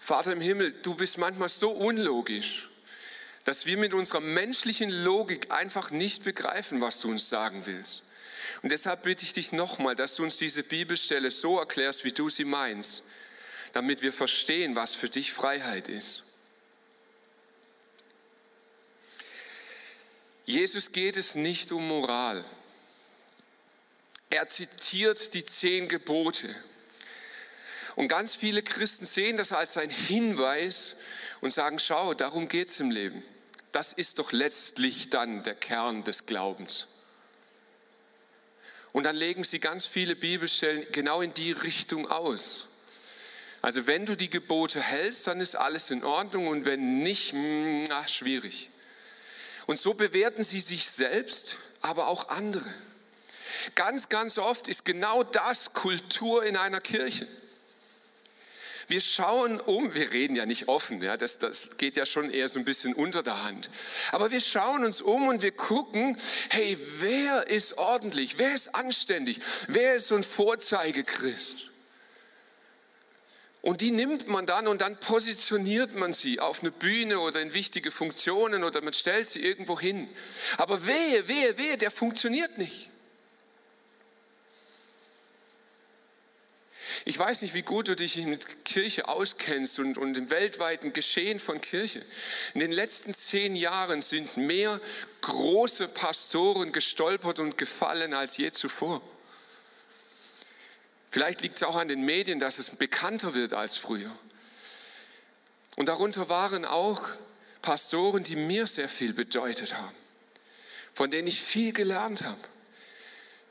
Vater 0.08 0.32
im 0.32 0.40
Himmel, 0.40 0.72
du 0.84 0.96
bist 0.96 1.18
manchmal 1.18 1.50
so 1.50 1.70
unlogisch, 1.70 2.70
dass 3.44 3.66
wir 3.66 3.78
mit 3.78 3.94
unserer 3.94 4.22
menschlichen 4.22 4.90
Logik 4.90 5.52
einfach 5.52 5.92
nicht 5.92 6.24
begreifen, 6.24 6.80
was 6.80 7.02
du 7.02 7.10
uns 7.10 7.28
sagen 7.28 7.66
willst. 7.66 8.04
Und 8.62 8.72
deshalb 8.72 9.04
bitte 9.04 9.26
ich 9.26 9.34
dich 9.34 9.52
nochmal, 9.52 9.98
dass 9.98 10.16
du 10.16 10.24
uns 10.24 10.38
diese 10.38 10.64
Bibelstelle 10.64 11.30
so 11.30 11.60
erklärst, 11.60 12.06
wie 12.06 12.14
du 12.14 12.30
sie 12.30 12.46
meinst, 12.46 13.04
damit 13.74 14.02
wir 14.02 14.14
verstehen, 14.14 14.78
was 14.78 14.96
für 14.96 15.10
dich 15.10 15.34
Freiheit 15.34 15.90
ist. 15.90 16.24
Jesus 20.46 20.94
geht 20.94 21.18
es 21.18 21.36
nicht 21.36 21.74
um 21.74 21.86
Moral. 21.86 22.46
Er 24.30 24.48
zitiert 24.48 25.34
die 25.34 25.44
zehn 25.44 25.90
Gebote. 25.90 26.48
Und 27.98 28.10
ganz 28.10 28.36
viele 28.36 28.62
Christen 28.62 29.08
sehen 29.08 29.38
das 29.38 29.52
als 29.52 29.76
ein 29.76 29.90
Hinweis 29.90 30.96
und 31.42 31.52
sagen, 31.52 31.80
schau, 31.80 32.14
darum 32.14 32.48
geht 32.48 32.68
es 32.68 32.80
im 32.80 32.92
Leben. 32.92 33.24
Das 33.72 33.92
ist 33.92 34.20
doch 34.20 34.32
letztlich 34.32 35.10
dann 35.10 35.42
der 35.42 35.56
Kern 35.56 36.04
des 36.04 36.28
Glaubens. 36.28 36.86
Und 38.94 39.06
dann 39.06 39.16
legen 39.16 39.44
sie 39.44 39.60
ganz 39.60 39.88
viele 39.88 40.16
Bibelstellen 40.16 40.86
genau 40.92 41.22
in 41.22 41.34
die 41.34 41.54
Richtung 41.54 42.08
aus. 42.12 42.68
Also 43.64 43.88
wenn 43.88 44.06
du 44.06 44.16
die 44.16 44.30
Gebote 44.30 44.80
hältst, 44.80 45.26
dann 45.26 45.40
ist 45.40 45.56
alles 45.56 45.90
in 45.90 46.04
Ordnung 46.04 46.50
und 46.50 46.66
wenn 46.66 47.00
nicht, 47.00 47.34
na, 47.34 48.08
schwierig. 48.08 48.70
Und 49.66 49.80
so 49.80 49.96
bewerten 49.96 50.44
sie 50.44 50.60
sich 50.60 50.88
selbst, 50.88 51.58
aber 51.82 52.10
auch 52.10 52.30
andere. 52.30 52.72
Ganz, 53.74 54.08
ganz 54.08 54.38
oft 54.38 54.68
ist 54.68 54.86
genau 54.86 55.24
das 55.24 55.74
Kultur 55.74 56.44
in 56.44 56.58
einer 56.58 56.80
Kirche. 56.80 57.26
Wir 58.90 59.02
schauen 59.02 59.60
um, 59.60 59.94
wir 59.94 60.12
reden 60.14 60.38
ja 60.38 60.46
nicht 60.46 60.70
offen, 60.70 61.02
ja, 61.02 61.18
das, 61.18 61.40
das 61.40 61.68
geht 61.78 61.98
ja 61.98 62.06
schon 62.06 62.30
eher 62.30 62.48
so 62.48 62.58
ein 62.58 62.64
bisschen 62.64 62.94
unter 62.94 63.22
der 63.22 63.44
Hand. 63.44 63.70
Aber 64.14 64.32
wir 64.32 64.40
schauen 64.40 64.86
uns 64.86 65.02
um 65.02 65.28
und 65.28 65.42
wir 65.42 65.52
gucken, 65.52 66.16
hey, 66.50 66.78
wer 67.00 67.48
ist 67.50 67.78
ordentlich, 67.78 68.38
wer 68.38 68.54
ist 68.54 68.74
anständig, 68.76 69.40
wer 69.68 69.96
ist 69.96 70.08
so 70.08 70.16
ein 70.16 70.24
Vorzeigechrist? 70.24 71.68
Und 73.62 73.82
die 73.82 73.92
nimmt 73.92 74.30
man 74.30 74.46
dann 74.46 74.68
und 74.68 74.80
dann 74.80 74.98
positioniert 74.98 75.94
man 75.94 76.14
sie 76.14 76.40
auf 76.40 76.62
eine 76.62 76.72
Bühne 76.72 77.20
oder 77.20 77.42
in 77.42 77.54
wichtige 77.54 77.92
Funktionen 77.92 78.64
oder 78.64 78.82
man 78.82 78.94
stellt 78.94 79.28
sie 79.28 79.42
irgendwo 79.42 79.78
hin. 79.78 80.08
Aber 80.56 80.88
wehe, 80.88 81.28
wehe, 81.28 81.58
wehe, 81.58 81.78
der 81.78 81.92
funktioniert 81.92 82.58
nicht. 82.58 82.90
Ich 87.08 87.18
weiß 87.18 87.42
nicht, 87.42 87.54
wie 87.54 87.62
gut 87.62 87.88
du 87.88 87.96
dich 87.96 88.18
mit 88.26 88.66
Kirche 88.66 89.08
auskennst 89.08 89.80
und, 89.80 89.98
und 89.98 90.18
im 90.18 90.30
weltweiten 90.30 90.92
Geschehen 90.92 91.40
von 91.40 91.62
Kirche. 91.62 92.06
In 92.54 92.60
den 92.60 92.74
letzten 92.74 93.14
zehn 93.14 93.56
Jahren 93.56 94.02
sind 94.02 94.36
mehr 94.36 94.78
große 95.22 95.88
Pastoren 95.88 96.74
gestolpert 96.74 97.40
und 97.40 97.58
gefallen 97.58 98.14
als 98.14 98.36
je 98.36 98.52
zuvor. 98.52 99.02
Vielleicht 101.10 101.40
liegt 101.40 101.56
es 101.56 101.64
auch 101.64 101.78
an 101.78 101.88
den 101.88 102.04
Medien, 102.04 102.42
dass 102.42 102.60
es 102.60 102.72
bekannter 102.72 103.36
wird 103.36 103.54
als 103.54 103.78
früher. 103.78 104.12
Und 105.78 105.88
darunter 105.88 106.28
waren 106.28 106.66
auch 106.66 107.02
Pastoren, 107.62 108.24
die 108.24 108.36
mir 108.36 108.68
sehr 108.68 108.90
viel 108.90 109.14
bedeutet 109.14 109.76
haben, 109.76 109.96
von 110.94 111.10
denen 111.10 111.30
ich 111.30 111.42
viel 111.42 111.72
gelernt 111.72 112.24
habe, 112.24 112.42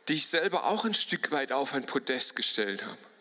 die 0.09 0.13
ich 0.13 0.27
selber 0.27 0.67
auch 0.67 0.85
ein 0.85 0.93
Stück 0.93 1.31
weit 1.31 1.53
auf 1.53 1.73
ein 1.73 1.87
Podest 1.87 2.37
gestellt 2.37 2.85
habe. 2.85 3.16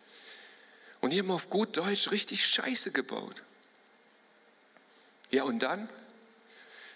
Und 1.06 1.12
die 1.12 1.20
haben 1.20 1.30
auf 1.30 1.50
gut 1.50 1.76
Deutsch 1.76 2.10
richtig 2.10 2.44
Scheiße 2.44 2.90
gebaut. 2.90 3.44
Ja, 5.30 5.44
und 5.44 5.60
dann? 5.60 5.88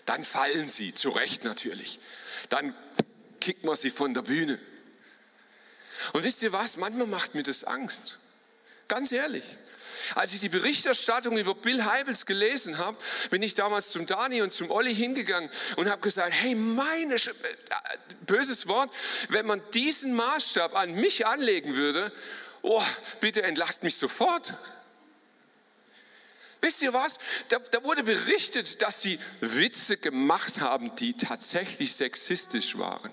Dann 0.05 0.25
fallen 0.25 0.69
sie, 0.69 0.93
zu 0.93 1.11
Recht 1.11 1.45
natürlich. 1.45 2.01
Dann 2.49 2.75
kickt 3.41 3.63
man 3.63 3.77
sie 3.77 3.91
von 3.91 4.13
der 4.13 4.23
Bühne. 4.23 4.59
Und 6.13 6.25
wisst 6.25 6.43
ihr 6.43 6.53
was? 6.53 6.77
Manchmal 6.77 7.07
macht 7.07 7.37
mir 7.37 7.45
das 7.45 7.63
Angst. 7.63 8.19
Ganz 8.89 9.13
ehrlich. 9.13 9.45
Als 10.17 10.35
ich 10.35 10.41
die 10.41 10.49
Berichterstattung 10.49 11.39
über 11.39 11.55
Bill 11.55 11.85
Heibels 11.85 12.27
gelesen 12.27 12.79
habe, 12.79 12.99
bin 13.31 13.45
ich 13.45 13.55
damals 13.55 13.91
zum 13.91 14.07
Dani 14.07 14.43
und 14.43 14.51
zum 14.51 14.73
Olli 14.73 14.93
hingegangen 14.93 15.49
und 15.77 15.89
habe 15.89 16.01
gesagt, 16.01 16.33
hey, 16.33 16.57
meine, 16.57 17.17
Sch 17.17 17.29
äh, 17.29 17.33
böses 18.27 18.67
Wort, 18.67 18.91
wenn 19.29 19.47
man 19.47 19.63
diesen 19.73 20.15
Maßstab 20.15 20.77
an 20.77 20.97
mich 20.97 21.29
anlegen 21.29 21.77
würde, 21.77 22.11
oh, 22.63 22.83
bitte 23.21 23.43
entlasst 23.43 23.83
mich 23.83 23.97
sofort. 23.97 24.55
Wisst 26.61 26.83
ihr 26.83 26.93
was? 26.93 27.19
Da, 27.49 27.59
da, 27.59 27.83
wurde 27.85 28.03
berichtet, 28.03 28.83
dass 28.83 29.01
sie 29.01 29.19
Witze 29.41 29.97
gemacht 29.97 30.61
haben, 30.61 30.95
die 30.97 31.17
tatsächlich 31.17 31.95
sexistisch 31.95 32.77
waren. 32.77 33.11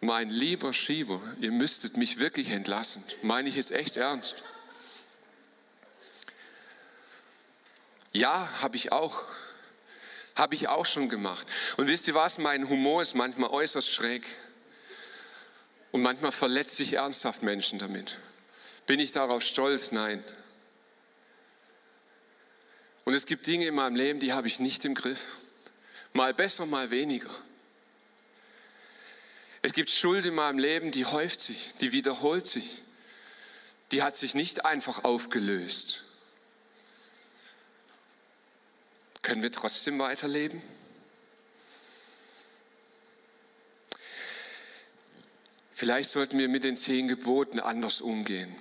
Mein 0.00 0.30
lieber 0.30 0.72
Schieber, 0.72 1.20
ihr 1.40 1.50
müsstet 1.50 1.96
mich 1.96 2.20
wirklich 2.20 2.50
entlassen. 2.50 3.04
Meine 3.22 3.48
ich 3.48 3.56
es 3.56 3.70
echt 3.70 3.96
ernst. 3.96 4.36
Ja, 8.12 8.48
habe 8.62 8.76
ich 8.76 8.92
auch. 8.92 9.24
Habe 10.36 10.54
ich 10.54 10.68
auch 10.68 10.86
schon 10.86 11.08
gemacht. 11.08 11.46
Und 11.76 11.88
wisst 11.88 12.08
ihr 12.08 12.14
was? 12.14 12.38
Mein 12.38 12.68
Humor 12.68 13.02
ist 13.02 13.14
manchmal 13.14 13.50
äußerst 13.50 13.92
schräg. 13.92 14.26
Und 15.92 16.02
manchmal 16.02 16.32
verletze 16.32 16.82
ich 16.82 16.94
ernsthaft 16.94 17.42
Menschen 17.42 17.78
damit. 17.78 18.18
Bin 18.86 19.00
ich 19.00 19.12
darauf 19.12 19.42
stolz? 19.42 19.92
Nein. 19.92 20.22
Und 23.04 23.14
es 23.14 23.26
gibt 23.26 23.46
Dinge 23.46 23.66
in 23.66 23.74
meinem 23.74 23.96
Leben, 23.96 24.20
die 24.20 24.32
habe 24.32 24.46
ich 24.46 24.60
nicht 24.60 24.84
im 24.84 24.94
Griff. 24.94 25.38
Mal 26.12 26.34
besser, 26.34 26.66
mal 26.66 26.90
weniger. 26.90 27.30
Es 29.62 29.72
gibt 29.72 29.90
Schuld 29.90 30.26
in 30.26 30.34
meinem 30.34 30.58
Leben, 30.58 30.90
die 30.90 31.04
häuft 31.04 31.40
sich, 31.40 31.72
die 31.80 31.92
wiederholt 31.92 32.46
sich. 32.46 32.82
Die 33.92 34.02
hat 34.02 34.16
sich 34.16 34.34
nicht 34.34 34.64
einfach 34.64 35.04
aufgelöst. 35.04 36.04
Können 39.22 39.42
wir 39.42 39.52
trotzdem 39.52 39.98
weiterleben? 39.98 40.62
Vielleicht 45.80 46.10
sollten 46.10 46.38
wir 46.38 46.50
mit 46.50 46.64
den 46.64 46.76
zehn 46.76 47.08
Geboten 47.08 47.58
anders 47.58 48.02
umgehen. 48.02 48.54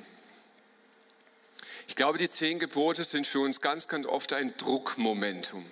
Ich 1.86 1.96
glaube, 1.96 2.18
die 2.18 2.30
zehn 2.30 2.60
Gebote 2.60 3.04
sind 3.04 3.28
für 3.28 3.42
uns 3.42 3.60
ganz, 3.60 3.90
ganz 3.90 4.06
oft 4.06 4.32
ein 4.32 4.56
Druckmomentum. 4.56 5.66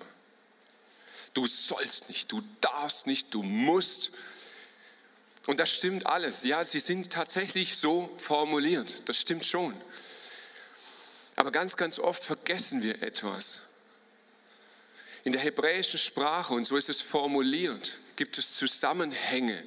Du 1.34 1.46
sollst 1.46 2.10
nicht, 2.10 2.30
du 2.34 2.44
darfst 2.60 3.08
nicht, 3.08 3.34
du 3.34 3.44
musst. 3.44 4.12
Und 5.46 5.62
das 5.62 5.72
stimmt 5.72 6.06
alles. 6.06 6.44
Ja, 6.44 6.66
sie 6.66 6.80
sind 6.80 7.14
tatsächlich 7.14 7.78
so 7.78 8.14
formuliert. 8.18 9.08
Das 9.08 9.16
stimmt 9.16 9.46
schon. 9.46 9.74
Aber 11.38 11.52
ganz, 11.52 11.78
ganz 11.78 11.98
oft 11.98 12.26
vergessen 12.26 12.84
wir 12.84 13.02
etwas. 13.02 13.62
In 15.24 15.32
der 15.32 15.40
hebräischen 15.40 15.98
Sprache, 15.98 16.54
und 16.54 16.66
so 16.66 16.76
ist 16.76 16.90
es 16.90 17.02
formuliert, 17.02 18.00
gibt 18.18 18.38
es 18.38 18.56
Zusammenhänge 18.56 19.64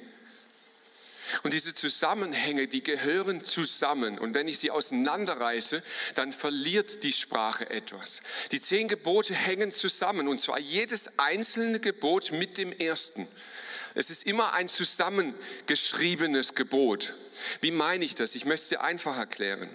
und 1.43 1.53
diese 1.53 1.73
Zusammenhänge, 1.73 2.67
die 2.67 2.83
gehören 2.83 3.43
zusammen. 3.45 4.19
Und 4.19 4.33
wenn 4.33 4.47
ich 4.47 4.59
sie 4.59 4.71
auseinanderreiße, 4.71 5.81
dann 6.15 6.33
verliert 6.33 7.03
die 7.03 7.13
Sprache 7.13 7.69
etwas. 7.69 8.21
Die 8.51 8.61
zehn 8.61 8.87
Gebote 8.87 9.33
hängen 9.33 9.71
zusammen 9.71 10.27
und 10.27 10.39
zwar 10.39 10.59
jedes 10.59 11.17
einzelne 11.17 11.79
Gebot 11.79 12.31
mit 12.31 12.57
dem 12.57 12.71
ersten. 12.71 13.27
Es 13.93 14.09
ist 14.09 14.25
immer 14.25 14.53
ein 14.53 14.69
zusammengeschriebenes 14.69 16.55
Gebot. 16.55 17.13
Wie 17.59 17.71
meine 17.71 18.05
ich 18.05 18.15
das? 18.15 18.35
Ich 18.35 18.45
möchte 18.45 18.63
es 18.63 18.69
dir 18.69 18.81
einfach 18.81 19.17
erklären. 19.17 19.69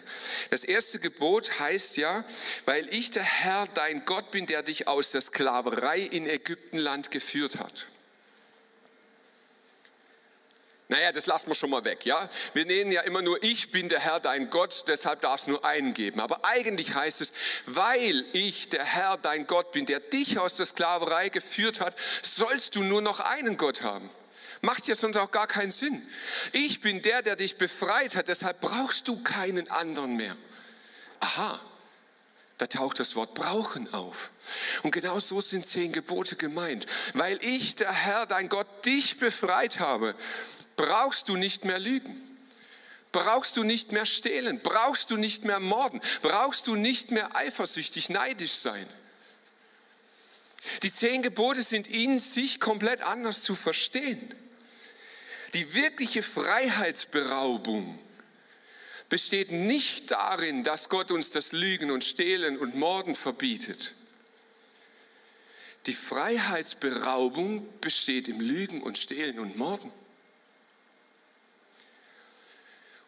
Das 0.51 0.65
erste 0.65 0.99
Gebot 0.99 1.59
heißt 1.61 1.97
ja, 1.99 2.25
weil 2.65 2.89
ich 2.95 3.11
der 3.11 3.23
Herr, 3.23 3.69
dein 3.75 4.05
Gott 4.07 4.31
bin, 4.31 4.47
der 4.47 4.63
dich 4.63 4.89
aus 4.89 5.11
der 5.11 5.21
Sklaverei 5.21 5.99
in 6.01 6.27
Ägyptenland 6.27 7.11
geführt 7.11 7.59
hat. 7.59 7.87
Naja, 10.89 11.11
das 11.11 11.27
lassen 11.27 11.49
wir 11.49 11.57
schon 11.57 11.71
mal 11.71 11.85
weg, 11.85 12.05
ja? 12.05 12.29
Wir 12.55 12.65
nehmen 12.65 12.93
ja 12.93 13.01
immer 13.01 13.21
nur, 13.21 13.43
ich 13.43 13.73
bin 13.73 13.89
der 13.89 13.99
Herr, 13.99 14.21
dein 14.21 14.51
Gott, 14.51 14.85
deshalb 14.87 15.21
darf 15.21 15.41
es 15.41 15.47
nur 15.49 15.65
einen 15.65 15.95
geben. 15.95 16.21
Aber 16.21 16.45
eigentlich 16.45 16.95
heißt 16.95 17.21
es, 17.23 17.33
weil 17.67 18.25
ich 18.33 18.69
der 18.69 18.85
Herr, 18.85 19.17
dein 19.17 19.49
Gott 19.49 19.73
bin, 19.73 19.87
der 19.87 19.99
dich 19.99 20.39
aus 20.39 20.55
der 20.55 20.67
Sklaverei 20.67 21.29
geführt 21.29 21.81
hat, 21.81 21.97
sollst 22.23 22.77
du 22.77 22.85
nur 22.85 23.03
noch 23.03 23.19
einen 23.19 23.57
Gott 23.57 23.83
haben. 23.83 24.09
Macht 24.61 24.87
ja 24.87 24.95
sonst 24.95 25.17
auch 25.17 25.33
gar 25.33 25.49
keinen 25.49 25.73
Sinn. 25.73 26.01
Ich 26.53 26.81
bin 26.81 27.03
der, 27.03 27.23
der 27.23 27.35
dich 27.35 27.57
befreit 27.57 28.15
hat, 28.15 28.29
deshalb 28.29 28.61
brauchst 28.61 29.09
du 29.09 29.21
keinen 29.23 29.69
anderen 29.71 30.17
mehr. 30.17 30.37
Aha, 31.19 31.61
da 32.59 32.67
taucht 32.67 33.01
das 33.01 33.17
Wort 33.17 33.35
brauchen 33.35 33.93
auf. 33.93 34.31
Und 34.85 34.93
genau 34.93 35.19
so 35.19 35.41
sind 35.41 35.67
zehn 35.67 35.93
Gebote 35.93 36.37
gemeint. 36.37 36.87
Weil 37.13 37.39
ich, 37.43 37.75
der 37.75 37.93
Herr, 37.93 38.27
dein 38.27 38.49
Gott, 38.49 38.69
dich 38.87 39.19
befreit 39.19 39.81
habe 39.81 40.15
brauchst 40.77 41.29
du 41.29 41.37
nicht 41.37 41.65
mehr 41.65 41.79
lügen. 41.79 42.15
Brauchst 43.13 43.57
du 43.57 43.65
nicht 43.65 43.93
mehr 43.93 44.05
stehlen, 44.05 44.61
brauchst 44.63 45.11
du 45.11 45.17
nicht 45.17 45.45
mehr 45.45 45.59
morden, 45.59 46.03
brauchst 46.21 46.67
du 46.67 46.75
nicht 46.75 47.13
mehr 47.13 47.35
eifersüchtig, 47.35 48.11
neidisch 48.11 48.53
sein. 48.53 48.87
Die 50.83 50.93
zehn 50.93 51.23
Gebote 51.23 51.63
sind 51.63 51.89
in 51.89 52.19
sich 52.19 52.61
komplett 52.61 53.01
anders 53.01 53.43
zu 53.43 53.55
verstehen. 53.55 54.35
Die 55.55 55.75
wirkliche 55.75 56.23
Freiheitsberaubung 56.23 57.99
besteht 59.09 59.53
nicht 59.53 60.11
darin, 60.11 60.65
dass 60.65 60.89
Gott 60.89 61.11
uns 61.11 61.31
das 61.31 61.53
Lügen 61.53 61.91
und 61.91 62.05
Stehlen 62.05 62.59
und 62.59 62.75
Morden 62.75 63.15
verbietet. 63.15 63.95
Die 65.87 65.95
Freiheitsberaubung 65.95 67.67
besteht 67.81 68.29
im 68.29 68.41
Lügen 68.41 68.83
und 68.83 68.99
Stehlen 68.99 69.39
und 69.39 69.57
Morden. 69.57 69.93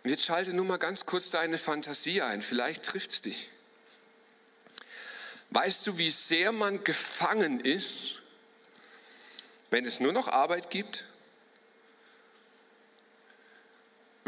Und 0.03 0.11
jetzt 0.11 0.25
schalte 0.25 0.55
nur 0.55 0.65
mal 0.65 0.79
ganz 0.79 1.07
kurz 1.07 1.31
deine 1.31 1.59
Fantasie 1.59 2.23
ein, 2.23 2.43
vielleicht 2.43 2.85
trifft 2.85 3.13
es 3.13 3.21
dich. 3.21 3.51
Weißt 5.51 5.87
du, 5.87 5.99
wie 5.99 6.11
sehr 6.11 6.53
man 6.53 6.85
gefangen 6.85 7.61
ist, 7.61 8.21
wenn 9.71 9.85
es 9.85 10.01
nur 10.01 10.13
noch 10.13 10.29
Arbeit 10.29 10.71
gibt 10.71 11.05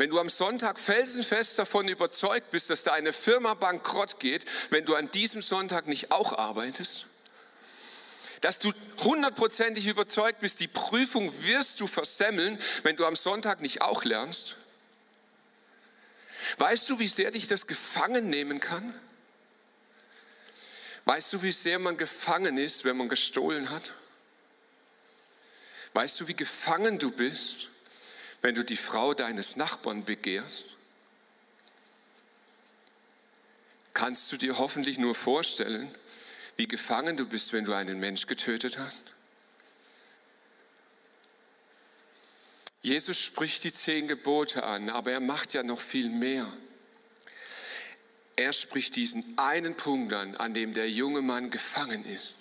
Wenn 0.00 0.08
du 0.08 0.18
am 0.18 0.30
Sonntag 0.30 0.80
felsenfest 0.80 1.58
davon 1.58 1.86
überzeugt 1.86 2.50
bist, 2.52 2.70
dass 2.70 2.84
deine 2.84 3.12
Firma 3.12 3.52
bankrott 3.52 4.18
geht, 4.18 4.46
wenn 4.70 4.86
du 4.86 4.94
an 4.94 5.10
diesem 5.10 5.42
Sonntag 5.42 5.88
nicht 5.88 6.10
auch 6.10 6.38
arbeitest? 6.38 7.04
Dass 8.40 8.60
du 8.60 8.72
hundertprozentig 9.04 9.86
überzeugt 9.86 10.40
bist, 10.40 10.60
die 10.60 10.68
Prüfung 10.68 11.30
wirst 11.44 11.80
du 11.80 11.86
versemmeln, 11.86 12.58
wenn 12.82 12.96
du 12.96 13.04
am 13.04 13.14
Sonntag 13.14 13.60
nicht 13.60 13.82
auch 13.82 14.02
lernst? 14.04 14.56
Weißt 16.58 16.88
du, 16.88 16.98
wie 16.98 17.06
sehr 17.06 17.30
dich 17.30 17.46
das 17.46 17.66
gefangen 17.66 18.28
nehmen 18.28 18.60
kann? 18.60 18.94
Weißt 21.04 21.32
du, 21.32 21.42
wie 21.42 21.52
sehr 21.52 21.78
man 21.78 21.96
gefangen 21.96 22.58
ist, 22.58 22.84
wenn 22.84 22.96
man 22.96 23.08
gestohlen 23.08 23.70
hat? 23.70 23.92
Weißt 25.92 26.20
du, 26.20 26.28
wie 26.28 26.34
gefangen 26.34 26.98
du 26.98 27.10
bist, 27.10 27.68
wenn 28.42 28.54
du 28.54 28.64
die 28.64 28.76
Frau 28.76 29.14
deines 29.14 29.56
Nachbarn 29.56 30.04
begehrst? 30.04 30.66
Kannst 33.92 34.30
du 34.30 34.36
dir 34.36 34.58
hoffentlich 34.58 34.98
nur 34.98 35.14
vorstellen, 35.14 35.92
wie 36.56 36.68
gefangen 36.68 37.16
du 37.16 37.26
bist, 37.26 37.52
wenn 37.52 37.64
du 37.64 37.72
einen 37.72 37.98
Mensch 37.98 38.26
getötet 38.26 38.78
hast? 38.78 39.09
Jesus 42.82 43.18
spricht 43.18 43.64
die 43.64 43.72
zehn 43.72 44.08
Gebote 44.08 44.64
an, 44.64 44.88
aber 44.88 45.12
er 45.12 45.20
macht 45.20 45.52
ja 45.52 45.62
noch 45.62 45.80
viel 45.80 46.08
mehr. 46.08 46.46
Er 48.36 48.54
spricht 48.54 48.96
diesen 48.96 49.36
einen 49.36 49.76
Punkt 49.76 50.14
an, 50.14 50.34
an 50.36 50.54
dem 50.54 50.72
der 50.72 50.88
junge 50.88 51.20
Mann 51.20 51.50
gefangen 51.50 52.04
ist. 52.06 52.34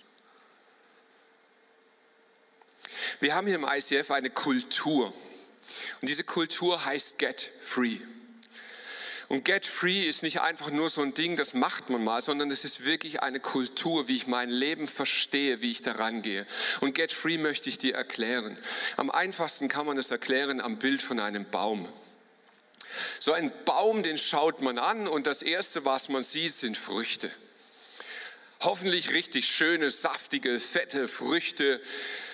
Wir 3.19 3.35
haben 3.35 3.47
hier 3.47 3.57
im 3.57 3.67
ICF 3.69 4.11
eine 4.11 4.29
Kultur. 4.29 5.07
Und 6.01 6.07
diese 6.09 6.23
Kultur 6.23 6.85
heißt 6.85 7.19
Get 7.19 7.51
Free. 7.61 7.97
Und 9.29 9.45
Get 9.45 9.67
Free 9.67 10.01
ist 10.01 10.23
nicht 10.23 10.41
einfach 10.41 10.71
nur 10.71 10.89
so 10.89 11.03
ein 11.03 11.13
Ding, 11.13 11.35
das 11.35 11.53
macht 11.53 11.91
man 11.91 12.03
mal, 12.03 12.19
sondern 12.19 12.49
es 12.49 12.65
ist 12.65 12.83
wirklich 12.83 13.21
eine 13.21 13.39
Kultur, 13.39 14.07
wie 14.07 14.15
ich 14.15 14.25
mein 14.25 14.49
Leben 14.49 14.87
verstehe, 14.87 15.61
wie 15.61 15.69
ich 15.69 15.83
daran 15.83 16.23
gehe. 16.23 16.47
Und 16.81 16.95
Get 16.95 17.11
Free 17.11 17.37
möchte 17.37 17.69
ich 17.69 17.77
dir 17.77 17.93
erklären. 17.93 18.57
Am 18.97 19.11
einfachsten 19.11 19.67
kann 19.67 19.85
man 19.85 19.99
es 19.99 20.09
erklären 20.09 20.59
am 20.59 20.79
Bild 20.79 21.03
von 21.03 21.19
einem 21.19 21.45
Baum. 21.45 21.87
So 23.19 23.31
ein 23.31 23.51
Baum, 23.65 24.01
den 24.01 24.17
schaut 24.17 24.61
man 24.61 24.79
an 24.79 25.07
und 25.07 25.27
das 25.27 25.43
Erste, 25.43 25.85
was 25.85 26.09
man 26.09 26.23
sieht, 26.23 26.53
sind 26.53 26.75
Früchte. 26.75 27.29
Hoffentlich 28.61 29.11
richtig 29.13 29.47
schöne, 29.47 29.91
saftige, 29.91 30.59
fette 30.59 31.07
Früchte, 31.07 31.79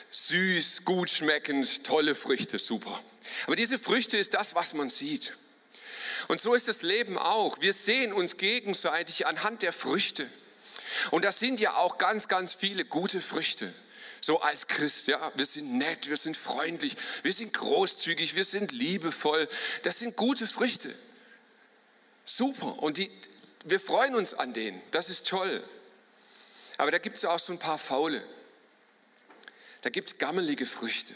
süß, 0.10 0.86
gut 0.86 1.10
schmeckend, 1.10 1.84
tolle 1.84 2.16
Früchte, 2.16 2.58
super. 2.58 2.98
Aber 3.48 3.58
diese 3.58 3.78
Früchte 3.78 4.16
ist 4.16 4.34
das, 4.34 4.56
was 4.56 4.74
man 4.74 4.90
sieht. 4.90 5.34
Und 6.28 6.42
so 6.42 6.54
ist 6.54 6.68
das 6.68 6.82
Leben 6.82 7.18
auch. 7.18 7.62
Wir 7.62 7.74
sehen 7.74 8.14
uns 8.14 8.38
gegenseitig 8.38 9.28
anhand 9.28 9.62
der 9.62 9.74
Früchte. 9.74 10.30
Und 11.12 11.26
das 11.26 11.40
sind 11.40 11.60
ja 11.60 11.76
auch 11.76 11.98
ganz, 11.98 12.28
ganz 12.28 12.54
viele 12.54 12.86
gute 12.86 13.22
Früchte. 13.22 13.74
So 14.22 14.42
als 14.42 14.68
Christ, 14.68 15.08
ja, 15.08 15.32
wir 15.36 15.46
sind 15.46 15.78
nett, 15.78 16.10
wir 16.10 16.18
sind 16.18 16.36
freundlich, 16.36 16.96
wir 17.22 17.32
sind 17.32 17.54
großzügig, 17.54 18.36
wir 18.36 18.44
sind 18.44 18.72
liebevoll. 18.72 19.48
Das 19.84 20.00
sind 20.00 20.16
gute 20.16 20.48
Früchte. 20.48 20.94
Super. 22.24 22.82
Und 22.82 22.98
die, 22.98 23.12
wir 23.66 23.80
freuen 23.80 24.16
uns 24.16 24.34
an 24.34 24.54
denen. 24.54 24.82
Das 24.92 25.10
ist 25.10 25.28
toll. 25.28 25.64
Aber 26.78 26.92
da 26.92 26.98
gibt 26.98 27.18
es 27.18 27.26
auch 27.26 27.40
so 27.40 27.54
ein 27.54 27.60
paar 27.60 27.78
faule. 27.78 28.24
Da 29.82 29.92
gibt 29.92 30.10
es 30.10 30.18
gammelige 30.18 30.66
Früchte. 30.66 31.14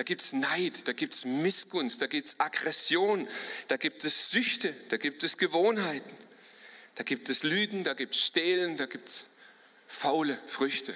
Da 0.00 0.04
gibt 0.04 0.22
es 0.22 0.32
Neid, 0.32 0.88
da 0.88 0.94
gibt 0.94 1.12
es 1.12 1.26
Missgunst, 1.26 2.00
da 2.00 2.06
gibt 2.06 2.28
es 2.28 2.40
Aggression, 2.40 3.28
da 3.68 3.76
gibt 3.76 4.02
es 4.02 4.30
Süchte, 4.30 4.74
da 4.88 4.96
gibt 4.96 5.22
es 5.24 5.36
Gewohnheiten, 5.36 6.16
da 6.94 7.02
gibt 7.02 7.28
es 7.28 7.42
Lügen, 7.42 7.84
da 7.84 7.92
gibt 7.92 8.14
es 8.14 8.24
Stehlen, 8.24 8.78
da 8.78 8.86
gibt 8.86 9.10
es 9.10 9.26
faule 9.86 10.38
Früchte. 10.46 10.94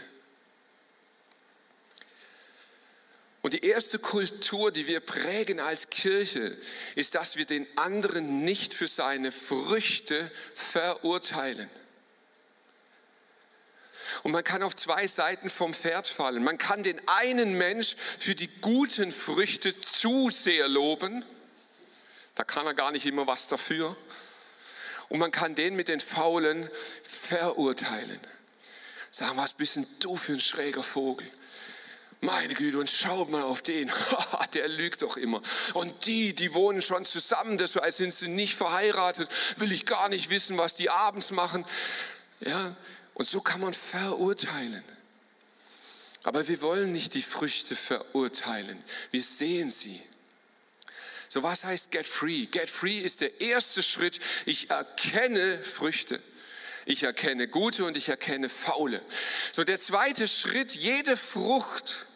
Und 3.42 3.52
die 3.52 3.66
erste 3.66 3.98
Kultur, 3.98 4.72
die 4.72 4.86
wir 4.86 5.00
prägen 5.00 5.60
als 5.60 5.90
Kirche, 5.90 6.56
ist, 6.94 7.14
dass 7.14 7.36
wir 7.36 7.44
den 7.44 7.66
anderen 7.76 8.42
nicht 8.42 8.72
für 8.72 8.88
seine 8.88 9.32
Früchte 9.32 10.30
verurteilen. 10.54 11.68
Und 14.24 14.32
man 14.32 14.42
kann 14.42 14.62
auf 14.62 14.74
zwei 14.74 15.06
Seiten 15.06 15.50
vom 15.50 15.74
Pferd 15.74 16.06
fallen. 16.06 16.42
Man 16.42 16.56
kann 16.56 16.82
den 16.82 17.00
einen 17.06 17.58
Mensch 17.58 17.94
für 18.18 18.34
die 18.34 18.48
guten 18.62 19.12
Früchte 19.12 19.78
zu 19.78 20.30
sehr 20.30 20.66
loben. 20.66 21.22
Da 22.34 22.42
kann 22.42 22.66
er 22.66 22.72
gar 22.72 22.90
nicht 22.90 23.04
immer 23.04 23.26
was 23.26 23.48
dafür. 23.48 23.94
Und 25.10 25.18
man 25.18 25.30
kann 25.30 25.54
den 25.54 25.76
mit 25.76 25.88
den 25.88 26.00
Faulen 26.00 26.68
verurteilen. 27.02 28.18
Sagen, 29.10 29.36
was 29.36 29.52
bist 29.52 29.76
denn 29.76 29.86
du 30.00 30.16
für 30.16 30.32
ein 30.32 30.40
schräger 30.40 30.82
Vogel? 30.82 31.30
Meine 32.22 32.54
Güte, 32.54 32.78
und 32.78 32.88
schaut 32.88 33.28
mal 33.28 33.42
auf 33.42 33.60
den, 33.60 33.90
der 34.54 34.68
lügt 34.68 35.02
doch 35.02 35.18
immer. 35.18 35.42
Und 35.74 36.06
die, 36.06 36.34
die 36.34 36.54
wohnen 36.54 36.80
schon 36.80 37.04
zusammen, 37.04 37.58
deshalb 37.58 37.92
sind 37.92 38.14
sie 38.14 38.28
nicht 38.28 38.54
verheiratet, 38.54 39.28
will 39.58 39.70
ich 39.70 39.84
gar 39.84 40.08
nicht 40.08 40.30
wissen, 40.30 40.56
was 40.56 40.74
die 40.74 40.88
abends 40.88 41.30
machen. 41.30 41.66
Ja, 42.40 42.74
und 43.14 43.26
so 43.26 43.40
kann 43.40 43.60
man 43.60 43.74
verurteilen. 43.74 44.84
Aber 46.22 46.46
wir 46.48 46.60
wollen 46.60 46.92
nicht 46.92 47.14
die 47.14 47.22
Früchte 47.22 47.74
verurteilen, 47.74 48.82
wir 49.10 49.22
sehen 49.22 49.70
sie. 49.70 50.00
So 51.28 51.42
was 51.42 51.64
heißt 51.64 51.90
Get 51.90 52.06
Free? 52.06 52.46
Get 52.46 52.70
Free 52.70 52.98
ist 52.98 53.20
der 53.20 53.40
erste 53.40 53.82
Schritt. 53.82 54.20
Ich 54.46 54.70
erkenne 54.70 55.58
Früchte. 55.64 56.22
Ich 56.86 57.02
erkenne 57.02 57.48
gute 57.48 57.84
und 57.84 57.96
ich 57.96 58.08
erkenne 58.08 58.48
faule. 58.48 59.02
So 59.52 59.64
der 59.64 59.80
zweite 59.80 60.28
Schritt, 60.28 60.76
jede 60.76 61.16
Frucht 61.16 62.06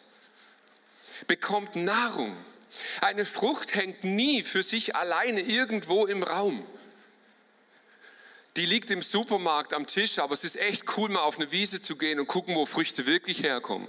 bekommt 1.27 1.75
Nahrung. 1.75 2.35
Eine 3.01 3.25
Frucht 3.25 3.75
hängt 3.75 4.03
nie 4.03 4.41
für 4.41 4.63
sich 4.63 4.95
alleine 4.95 5.41
irgendwo 5.41 6.05
im 6.05 6.23
Raum. 6.23 6.65
Die 8.59 8.65
liegt 8.65 8.91
im 8.91 9.01
Supermarkt 9.01 9.73
am 9.73 9.87
Tisch, 9.87 10.19
aber 10.19 10.33
es 10.33 10.43
ist 10.43 10.57
echt 10.57 10.83
cool, 10.97 11.07
mal 11.07 11.21
auf 11.21 11.37
eine 11.39 11.49
Wiese 11.49 11.79
zu 11.79 11.95
gehen 11.95 12.19
und 12.19 12.27
gucken, 12.27 12.55
wo 12.55 12.65
Früchte 12.65 13.05
wirklich 13.05 13.41
herkommen. 13.41 13.87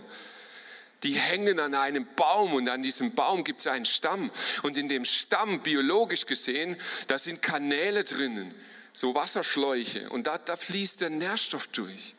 Die 1.02 1.14
hängen 1.14 1.59
an 1.59 1.74
einem 1.74 2.06
Baum 2.14 2.54
und 2.54 2.68
an 2.68 2.80
diesem 2.80 3.12
Baum 3.16 3.42
gibt 3.42 3.59
es 3.59 3.66
einen 3.66 3.85
Stamm. 3.85 4.30
Und 4.62 4.78
in 4.78 4.88
dem 4.88 5.04
Stamm, 5.04 5.59
biologisch 5.59 6.24
gesehen, 6.24 6.76
da 7.09 7.18
sind 7.18 7.42
Kanäle 7.42 8.04
drinnen, 8.04 8.54
so 8.92 9.12
Wasserschläuche. 9.12 10.09
Und 10.11 10.28
da, 10.28 10.38
da 10.38 10.56
fließt 10.56 11.00
der 11.00 11.11
Nährstoff 11.11 11.66
durch. 11.66 12.14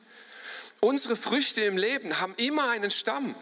Unsere 0.81 1.15
Früchte 1.15 1.61
im 1.61 1.77
Leben 1.77 2.19
haben 2.19 2.33
immer 2.35 2.69
einen 2.71 2.91
Stamm. 2.91 3.33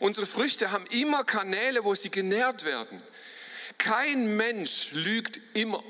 Unsere 0.00 0.24
Früchte 0.24 0.70
haben 0.70 0.86
immer 0.86 1.22
Kanäle, 1.24 1.84
wo 1.84 1.94
sie 1.94 2.08
genährt 2.08 2.64
werden. 2.64 3.02
Kein 3.76 4.38
Mensch 4.38 4.88
lügt 4.92 5.38
immer. 5.52 5.84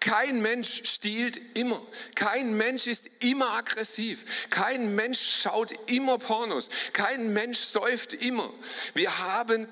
Kein 0.00 0.40
Mensch 0.42 0.82
stiehlt 0.84 1.38
immer. 1.56 1.80
Kein 2.14 2.56
Mensch 2.56 2.86
ist 2.86 3.06
immer 3.20 3.52
aggressiv. 3.52 4.24
Kein 4.50 4.94
Mensch 4.94 5.42
schaut 5.42 5.72
immer 5.90 6.18
Pornos. 6.18 6.68
Kein 6.92 7.32
Mensch 7.32 7.58
säuft 7.58 8.14
immer. 8.14 8.50
Wir 8.94 9.18
haben 9.18 9.68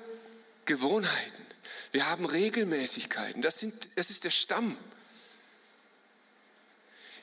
Gewohnheiten. 0.65 1.45
Wir 1.91 2.07
haben 2.07 2.25
Regelmäßigkeiten. 2.25 3.41
Das, 3.41 3.59
sind, 3.59 3.73
das 3.95 4.11
ist 4.11 4.23
der 4.23 4.29
Stamm. 4.29 4.77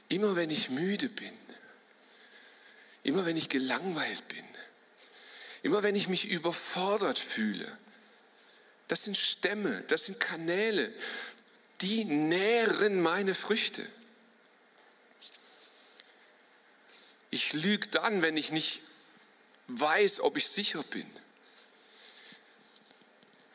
Immer 0.09 0.35
wenn 0.37 0.51
ich 0.51 0.71
müde 0.71 1.09
bin, 1.09 1.33
Immer 3.07 3.25
wenn 3.25 3.37
ich 3.37 3.49
gelangweilt 3.49 4.27
bin, 4.27 4.42
immer 5.62 5.85
wenn 5.85 5.95
ich 5.95 6.09
mich 6.09 6.29
überfordert 6.29 7.21
fühle, 7.21 7.64
das 8.88 9.05
sind 9.05 9.16
Stämme, 9.16 9.85
das 9.87 10.07
sind 10.07 10.19
Kanäle, 10.19 10.92
die 11.81 12.05
nähren 12.05 13.01
meine 13.01 13.35
Früchte. 13.35 13.87
Ich 17.31 17.53
lüge 17.53 17.89
dann, 17.89 18.23
wenn 18.23 18.37
ich 18.37 18.51
nicht 18.51 18.81
weiß, 19.69 20.21
ob 20.21 20.37
ich 20.37 20.49
sicher 20.49 20.83
bin. 20.85 21.07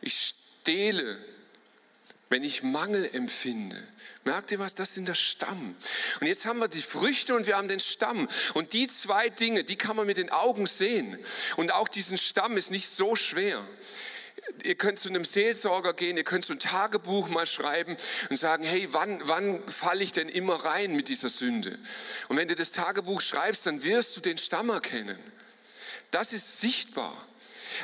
Ich 0.01 0.33
stehle, 0.61 1.17
wenn 2.29 2.43
ich 2.43 2.63
Mangel 2.63 3.09
empfinde. 3.13 3.81
Merkt 4.23 4.51
ihr 4.51 4.59
was? 4.59 4.75
Das 4.75 4.93
sind 4.93 5.07
der 5.07 5.15
Stamm. 5.15 5.75
Und 6.19 6.27
jetzt 6.27 6.45
haben 6.45 6.59
wir 6.59 6.67
die 6.67 6.81
Früchte 6.81 7.35
und 7.35 7.47
wir 7.47 7.57
haben 7.57 7.67
den 7.67 7.79
Stamm. 7.79 8.29
Und 8.53 8.73
die 8.73 8.87
zwei 8.87 9.29
Dinge, 9.29 9.63
die 9.63 9.75
kann 9.75 9.95
man 9.95 10.05
mit 10.05 10.17
den 10.17 10.29
Augen 10.29 10.67
sehen. 10.67 11.17
Und 11.55 11.71
auch 11.71 11.87
diesen 11.87 12.17
Stamm 12.17 12.55
ist 12.55 12.69
nicht 12.69 12.87
so 12.87 13.15
schwer. 13.15 13.61
Ihr 14.63 14.75
könnt 14.75 14.99
zu 14.99 15.09
einem 15.09 15.25
Seelsorger 15.25 15.93
gehen, 15.93 16.17
ihr 16.17 16.23
könnt 16.23 16.45
so 16.45 16.53
ein 16.53 16.59
Tagebuch 16.59 17.29
mal 17.29 17.45
schreiben 17.45 17.97
und 18.29 18.37
sagen, 18.37 18.63
hey, 18.63 18.87
wann, 18.91 19.21
wann 19.27 19.61
falle 19.69 20.03
ich 20.03 20.11
denn 20.11 20.29
immer 20.29 20.55
rein 20.55 20.95
mit 20.95 21.09
dieser 21.09 21.29
Sünde? 21.29 21.77
Und 22.27 22.37
wenn 22.37 22.47
du 22.47 22.55
das 22.55 22.71
Tagebuch 22.71 23.21
schreibst, 23.21 23.65
dann 23.65 23.83
wirst 23.83 24.17
du 24.17 24.21
den 24.21 24.37
Stamm 24.37 24.69
erkennen. 24.69 25.19
Das 26.11 26.33
ist 26.33 26.59
sichtbar. 26.59 27.13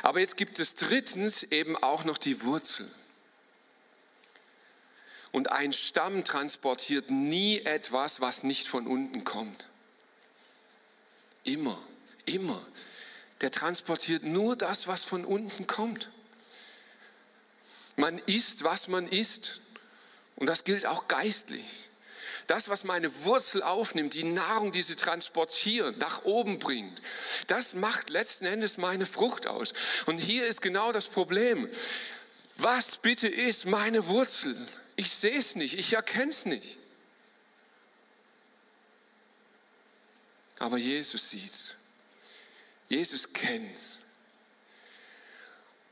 Aber 0.02 0.20
jetzt 0.20 0.36
gibt 0.36 0.58
es 0.58 0.74
drittens 0.74 1.42
eben 1.44 1.76
auch 1.76 2.04
noch 2.04 2.18
die 2.18 2.42
Wurzel. 2.42 2.88
Und 5.32 5.52
ein 5.52 5.72
Stamm 5.72 6.24
transportiert 6.24 7.10
nie 7.10 7.60
etwas, 7.60 8.20
was 8.20 8.42
nicht 8.42 8.68
von 8.68 8.86
unten 8.86 9.24
kommt. 9.24 9.66
Immer, 11.44 11.78
immer. 12.24 12.60
Der 13.40 13.50
transportiert 13.50 14.24
nur 14.24 14.56
das, 14.56 14.86
was 14.86 15.04
von 15.04 15.24
unten 15.24 15.66
kommt. 15.66 16.10
Man 17.98 18.18
isst, 18.26 18.62
was 18.62 18.86
man 18.86 19.08
isst. 19.08 19.58
Und 20.36 20.46
das 20.46 20.62
gilt 20.62 20.86
auch 20.86 21.08
geistlich. 21.08 21.64
Das, 22.46 22.68
was 22.68 22.84
meine 22.84 23.24
Wurzel 23.24 23.60
aufnimmt, 23.62 24.14
die 24.14 24.22
Nahrung, 24.22 24.70
die 24.70 24.82
sie 24.82 24.94
transportiert, 24.94 25.98
nach 25.98 26.24
oben 26.24 26.60
bringt, 26.60 27.02
das 27.48 27.74
macht 27.74 28.08
letzten 28.08 28.46
Endes 28.46 28.78
meine 28.78 29.04
Frucht 29.04 29.48
aus. 29.48 29.72
Und 30.06 30.18
hier 30.18 30.46
ist 30.46 30.62
genau 30.62 30.92
das 30.92 31.08
Problem. 31.08 31.68
Was 32.56 32.98
bitte 32.98 33.26
ist 33.26 33.66
meine 33.66 34.06
Wurzel? 34.06 34.56
Ich 34.94 35.10
sehe 35.10 35.36
es 35.36 35.56
nicht, 35.56 35.76
ich 35.76 35.92
erkenne 35.92 36.30
es 36.30 36.46
nicht. 36.46 36.78
Aber 40.60 40.78
Jesus 40.78 41.30
sieht 41.30 41.50
es. 41.50 41.74
Jesus 42.88 43.32
kennt 43.32 43.68
es. 43.74 43.98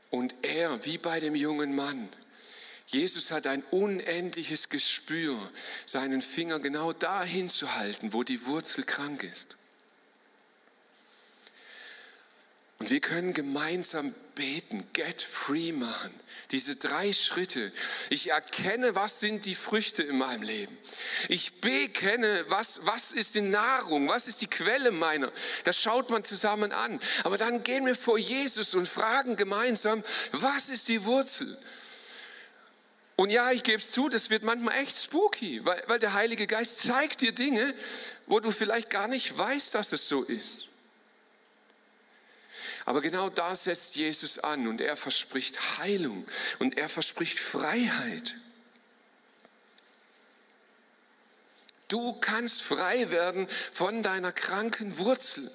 Und 0.09 0.33
er, 0.41 0.85
wie 0.85 0.97
bei 0.97 1.19
dem 1.19 1.35
jungen 1.35 1.75
Mann, 1.75 2.07
Jesus 2.87 3.31
hat 3.31 3.47
ein 3.47 3.63
unendliches 3.71 4.69
Gespür, 4.69 5.37
seinen 5.85 6.21
Finger 6.21 6.59
genau 6.59 6.93
dahin 6.93 7.49
zu 7.49 7.75
halten, 7.75 8.13
wo 8.13 8.23
die 8.23 8.45
Wurzel 8.45 8.85
krank 8.85 9.23
ist. 9.23 9.56
Und 12.79 12.91
wir 12.91 12.99
können 12.99 13.33
gemeinsam 13.33 14.13
beten, 14.35 14.85
get 14.93 15.21
free 15.21 15.71
machen. 15.71 16.13
Diese 16.51 16.75
drei 16.75 17.11
Schritte. 17.11 17.71
Ich 18.09 18.29
erkenne, 18.29 18.93
was 18.93 19.19
sind 19.19 19.45
die 19.45 19.55
Früchte 19.55 20.03
in 20.03 20.17
meinem 20.19 20.43
Leben. 20.43 20.77
Ich 21.27 21.59
bekenne, 21.59 22.45
was, 22.47 22.79
was 22.83 23.11
ist 23.11 23.35
die 23.35 23.41
Nahrung, 23.41 24.07
was 24.07 24.27
ist 24.27 24.41
die 24.41 24.47
Quelle 24.47 24.91
meiner. 24.91 25.31
Das 25.63 25.81
schaut 25.81 26.09
man 26.11 26.23
zusammen 26.23 26.71
an. 26.71 26.99
Aber 27.23 27.37
dann 27.37 27.63
gehen 27.63 27.85
wir 27.85 27.95
vor 27.95 28.17
Jesus 28.17 28.75
und 28.75 28.87
fragen 28.87 29.35
gemeinsam, 29.35 30.03
was 30.31 30.69
ist 30.69 30.87
die 30.87 31.03
Wurzel? 31.03 31.57
Und 33.15 33.31
ja, 33.31 33.51
ich 33.51 33.63
gebe 33.63 33.79
es 33.79 33.91
zu, 33.91 34.07
das 34.07 34.29
wird 34.29 34.43
manchmal 34.43 34.77
echt 34.83 34.95
spooky, 34.95 35.65
weil, 35.65 35.83
weil 35.87 35.97
der 35.97 36.13
Heilige 36.13 36.45
Geist 36.45 36.81
zeigt 36.81 37.21
dir 37.21 37.31
Dinge, 37.31 37.73
wo 38.27 38.39
du 38.39 38.51
vielleicht 38.51 38.91
gar 38.91 39.07
nicht 39.07 39.35
weißt, 39.35 39.73
dass 39.73 39.91
es 39.91 40.07
so 40.07 40.21
ist. 40.21 40.67
Aber 42.87 43.01
genau 43.01 43.29
da 43.29 43.53
setzt 43.53 43.97
Jesus 43.97 44.39
an 44.39 44.65
und 44.65 44.79
er 44.79 44.95
verspricht 44.95 45.77
Heilung 45.77 46.25
und 46.59 46.77
er 46.77 46.87
verspricht 46.87 47.37
Freiheit. 47.37 48.35
Du 51.89 52.13
kannst 52.13 52.61
frei 52.61 53.11
werden 53.11 53.45
von 53.73 54.03
deiner 54.03 54.31
kranken 54.31 54.97
Wurzel. 54.99 55.51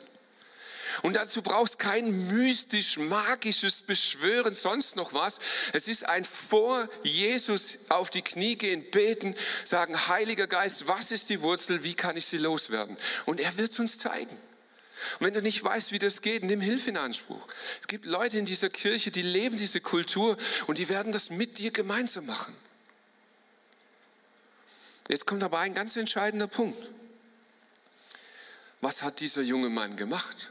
Und 1.00 1.16
dazu 1.16 1.40
brauchst 1.40 1.78
kein 1.78 2.28
mystisch, 2.28 2.98
magisches 2.98 3.80
Beschwören, 3.80 4.54
sonst 4.54 4.96
noch 4.96 5.14
was. 5.14 5.38
Es 5.72 5.88
ist 5.88 6.04
ein 6.06 6.26
vor 6.26 6.86
Jesus 7.02 7.78
auf 7.88 8.10
die 8.10 8.20
Knie 8.20 8.56
gehen, 8.56 8.90
beten, 8.90 9.34
sagen, 9.64 10.06
Heiliger 10.08 10.48
Geist, 10.48 10.86
was 10.86 11.10
ist 11.10 11.30
die 11.30 11.40
Wurzel, 11.40 11.82
wie 11.82 11.94
kann 11.94 12.18
ich 12.18 12.26
sie 12.26 12.36
loswerden? 12.36 12.98
Und 13.24 13.40
er 13.40 13.56
wird 13.56 13.70
es 13.70 13.78
uns 13.78 13.96
zeigen. 13.96 14.38
Und 15.18 15.26
wenn 15.26 15.34
du 15.34 15.42
nicht 15.42 15.62
weißt, 15.62 15.92
wie 15.92 15.98
das 15.98 16.22
geht, 16.22 16.42
nimm 16.42 16.60
Hilfe 16.60 16.90
in 16.90 16.96
Anspruch. 16.96 17.46
Es 17.80 17.86
gibt 17.86 18.04
Leute 18.04 18.38
in 18.38 18.44
dieser 18.44 18.70
Kirche, 18.70 19.10
die 19.10 19.22
leben 19.22 19.56
diese 19.56 19.80
Kultur 19.80 20.36
und 20.66 20.78
die 20.78 20.88
werden 20.88 21.12
das 21.12 21.30
mit 21.30 21.58
dir 21.58 21.70
gemeinsam 21.70 22.26
machen. 22.26 22.54
Jetzt 25.08 25.26
kommt 25.26 25.42
aber 25.42 25.58
ein 25.58 25.74
ganz 25.74 25.96
entscheidender 25.96 26.46
Punkt. 26.46 26.78
Was 28.80 29.02
hat 29.02 29.20
dieser 29.20 29.42
junge 29.42 29.68
Mann 29.68 29.96
gemacht? 29.96 30.50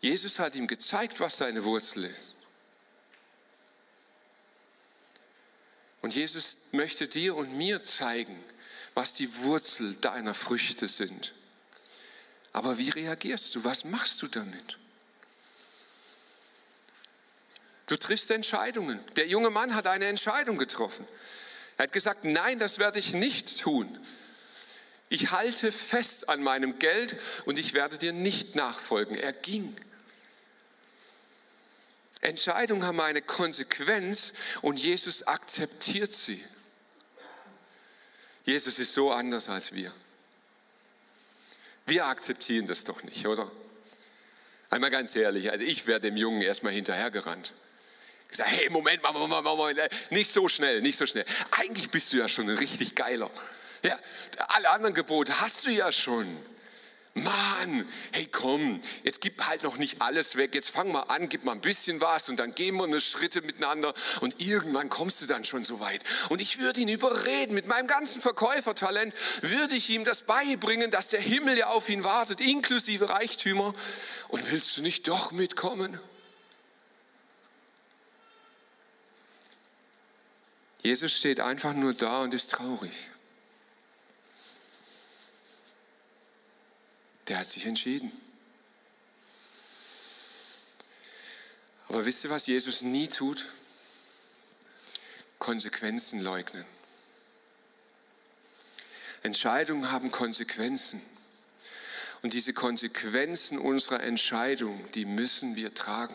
Jesus 0.00 0.38
hat 0.38 0.54
ihm 0.54 0.66
gezeigt, 0.66 1.20
was 1.20 1.38
seine 1.38 1.64
Wurzel 1.64 2.04
ist. 2.04 2.32
Und 6.00 6.14
Jesus 6.14 6.58
möchte 6.70 7.08
dir 7.08 7.34
und 7.34 7.58
mir 7.58 7.82
zeigen, 7.82 8.38
was 8.94 9.14
die 9.14 9.34
Wurzel 9.38 9.96
deiner 9.96 10.34
Früchte 10.34 10.86
sind. 10.88 11.34
Aber 12.52 12.78
wie 12.78 12.90
reagierst 12.90 13.54
du? 13.54 13.64
Was 13.64 13.84
machst 13.84 14.20
du 14.22 14.26
damit? 14.26 14.78
Du 17.86 17.96
triffst 17.96 18.30
Entscheidungen. 18.30 19.00
Der 19.16 19.26
junge 19.26 19.50
Mann 19.50 19.74
hat 19.74 19.86
eine 19.86 20.06
Entscheidung 20.06 20.58
getroffen. 20.58 21.06
Er 21.78 21.84
hat 21.84 21.92
gesagt, 21.92 22.24
nein, 22.24 22.58
das 22.58 22.78
werde 22.78 22.98
ich 22.98 23.12
nicht 23.12 23.60
tun. 23.60 23.98
Ich 25.08 25.30
halte 25.30 25.72
fest 25.72 26.28
an 26.28 26.42
meinem 26.42 26.78
Geld 26.78 27.16
und 27.46 27.58
ich 27.58 27.72
werde 27.72 27.96
dir 27.96 28.12
nicht 28.12 28.56
nachfolgen. 28.56 29.16
Er 29.16 29.32
ging. 29.32 29.74
Entscheidungen 32.20 32.84
haben 32.84 33.00
eine 33.00 33.22
Konsequenz 33.22 34.32
und 34.60 34.78
Jesus 34.78 35.26
akzeptiert 35.26 36.12
sie. 36.12 36.44
Jesus 38.44 38.78
ist 38.78 38.92
so 38.92 39.12
anders 39.12 39.48
als 39.48 39.72
wir. 39.72 39.92
Wir 41.88 42.06
akzeptieren 42.06 42.66
das 42.66 42.84
doch 42.84 43.02
nicht, 43.02 43.26
oder? 43.26 43.50
Einmal 44.70 44.90
ganz 44.90 45.16
ehrlich, 45.16 45.50
also 45.50 45.64
ich 45.64 45.86
wäre 45.86 46.00
dem 46.00 46.16
Jungen 46.16 46.42
erstmal 46.42 46.72
hinterhergerannt. 46.74 47.52
Gesagt, 48.28 48.50
hey, 48.50 48.68
Moment, 48.68 49.02
Moment, 49.02 49.30
Moment, 49.30 49.44
Moment, 49.44 49.78
nicht 50.10 50.30
so 50.30 50.48
schnell, 50.50 50.82
nicht 50.82 50.98
so 50.98 51.06
schnell. 51.06 51.24
Eigentlich 51.52 51.88
bist 51.88 52.12
du 52.12 52.18
ja 52.18 52.28
schon 52.28 52.50
ein 52.50 52.58
richtig 52.58 52.94
geiler. 52.94 53.30
Ja, 53.82 53.98
alle 54.48 54.68
anderen 54.68 54.94
Gebote 54.94 55.40
hast 55.40 55.64
du 55.64 55.70
ja 55.70 55.90
schon. 55.90 56.26
Mann, 57.14 57.88
hey 58.12 58.28
komm, 58.30 58.80
jetzt 59.02 59.20
gib 59.20 59.42
halt 59.46 59.62
noch 59.62 59.76
nicht 59.76 60.00
alles 60.00 60.36
weg, 60.36 60.54
jetzt 60.54 60.70
fang 60.70 60.92
mal 60.92 61.02
an, 61.02 61.28
gib 61.28 61.44
mal 61.44 61.52
ein 61.52 61.60
bisschen 61.60 62.00
was 62.00 62.28
und 62.28 62.38
dann 62.38 62.54
gehen 62.54 62.76
wir 62.76 62.84
eine 62.84 63.00
Schritte 63.00 63.42
miteinander 63.42 63.92
und 64.20 64.40
irgendwann 64.40 64.88
kommst 64.88 65.20
du 65.22 65.26
dann 65.26 65.44
schon 65.44 65.64
so 65.64 65.80
weit. 65.80 66.02
Und 66.28 66.40
ich 66.40 66.60
würde 66.60 66.80
ihn 66.80 66.88
überreden, 66.88 67.54
mit 67.54 67.66
meinem 67.66 67.88
ganzen 67.88 68.20
Verkäufertalent 68.20 69.14
würde 69.40 69.74
ich 69.74 69.90
ihm 69.90 70.04
das 70.04 70.22
beibringen, 70.22 70.90
dass 70.90 71.08
der 71.08 71.20
Himmel 71.20 71.58
ja 71.58 71.68
auf 71.68 71.88
ihn 71.88 72.04
wartet, 72.04 72.40
inklusive 72.40 73.08
Reichtümer. 73.08 73.74
Und 74.28 74.50
willst 74.50 74.76
du 74.76 74.82
nicht 74.82 75.08
doch 75.08 75.32
mitkommen? 75.32 75.98
Jesus 80.82 81.12
steht 81.12 81.40
einfach 81.40 81.74
nur 81.74 81.94
da 81.94 82.20
und 82.20 82.34
ist 82.34 82.52
traurig. 82.52 82.92
Der 87.28 87.38
hat 87.38 87.50
sich 87.50 87.66
entschieden. 87.66 88.10
Aber 91.88 92.04
wisst 92.04 92.24
ihr, 92.24 92.30
was 92.30 92.46
Jesus 92.46 92.82
nie 92.82 93.08
tut? 93.08 93.46
Konsequenzen 95.38 96.20
leugnen. 96.20 96.64
Entscheidungen 99.22 99.90
haben 99.90 100.10
Konsequenzen. 100.10 101.00
Und 102.22 102.32
diese 102.32 102.52
Konsequenzen 102.52 103.58
unserer 103.58 104.02
Entscheidung, 104.02 104.90
die 104.92 105.04
müssen 105.04 105.56
wir 105.56 105.72
tragen. 105.72 106.14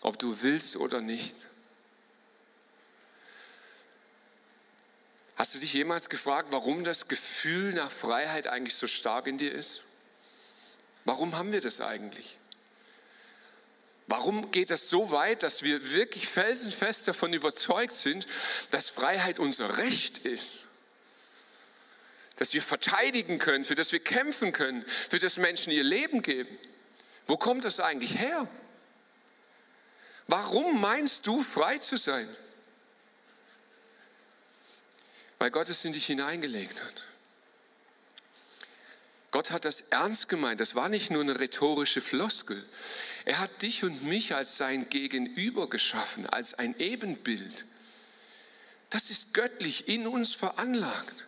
Ob 0.00 0.18
du 0.18 0.42
willst 0.42 0.76
oder 0.76 1.00
nicht. 1.00 1.34
Hast 5.52 5.56
du 5.56 5.60
dich 5.60 5.74
jemals 5.74 6.08
gefragt, 6.08 6.48
warum 6.50 6.82
das 6.82 7.08
Gefühl 7.08 7.74
nach 7.74 7.90
Freiheit 7.90 8.46
eigentlich 8.46 8.74
so 8.74 8.86
stark 8.86 9.26
in 9.26 9.36
dir 9.36 9.52
ist? 9.52 9.82
Warum 11.04 11.36
haben 11.36 11.52
wir 11.52 11.60
das 11.60 11.82
eigentlich? 11.82 12.38
Warum 14.06 14.50
geht 14.50 14.70
das 14.70 14.88
so 14.88 15.10
weit, 15.10 15.42
dass 15.42 15.62
wir 15.62 15.90
wirklich 15.90 16.26
felsenfest 16.26 17.06
davon 17.06 17.34
überzeugt 17.34 17.92
sind, 17.92 18.26
dass 18.70 18.88
Freiheit 18.88 19.38
unser 19.38 19.76
Recht 19.76 20.20
ist? 20.20 20.64
Dass 22.36 22.54
wir 22.54 22.62
verteidigen 22.62 23.38
können, 23.38 23.66
für 23.66 23.74
das 23.74 23.92
wir 23.92 24.00
kämpfen 24.00 24.54
können, 24.54 24.82
für 25.10 25.18
das 25.18 25.36
Menschen 25.36 25.70
ihr 25.70 25.84
Leben 25.84 26.22
geben? 26.22 26.58
Wo 27.26 27.36
kommt 27.36 27.66
das 27.66 27.78
eigentlich 27.78 28.18
her? 28.18 28.48
Warum 30.28 30.80
meinst 30.80 31.26
du, 31.26 31.42
frei 31.42 31.76
zu 31.76 31.98
sein? 31.98 32.26
Weil 35.42 35.50
Gott 35.50 35.68
es 35.68 35.84
in 35.84 35.90
dich 35.90 36.06
hineingelegt 36.06 36.80
hat. 36.80 36.94
Gott 39.32 39.50
hat 39.50 39.64
das 39.64 39.80
ernst 39.90 40.28
gemeint. 40.28 40.60
Das 40.60 40.76
war 40.76 40.88
nicht 40.88 41.10
nur 41.10 41.20
eine 41.20 41.40
rhetorische 41.40 42.00
Floskel. 42.00 42.64
Er 43.24 43.40
hat 43.40 43.60
dich 43.60 43.82
und 43.82 44.04
mich 44.04 44.36
als 44.36 44.56
sein 44.56 44.88
Gegenüber 44.88 45.68
geschaffen, 45.68 46.28
als 46.28 46.54
ein 46.54 46.78
Ebenbild. 46.78 47.64
Das 48.88 49.10
ist 49.10 49.34
göttlich 49.34 49.88
in 49.88 50.06
uns 50.06 50.32
veranlagt. 50.32 51.26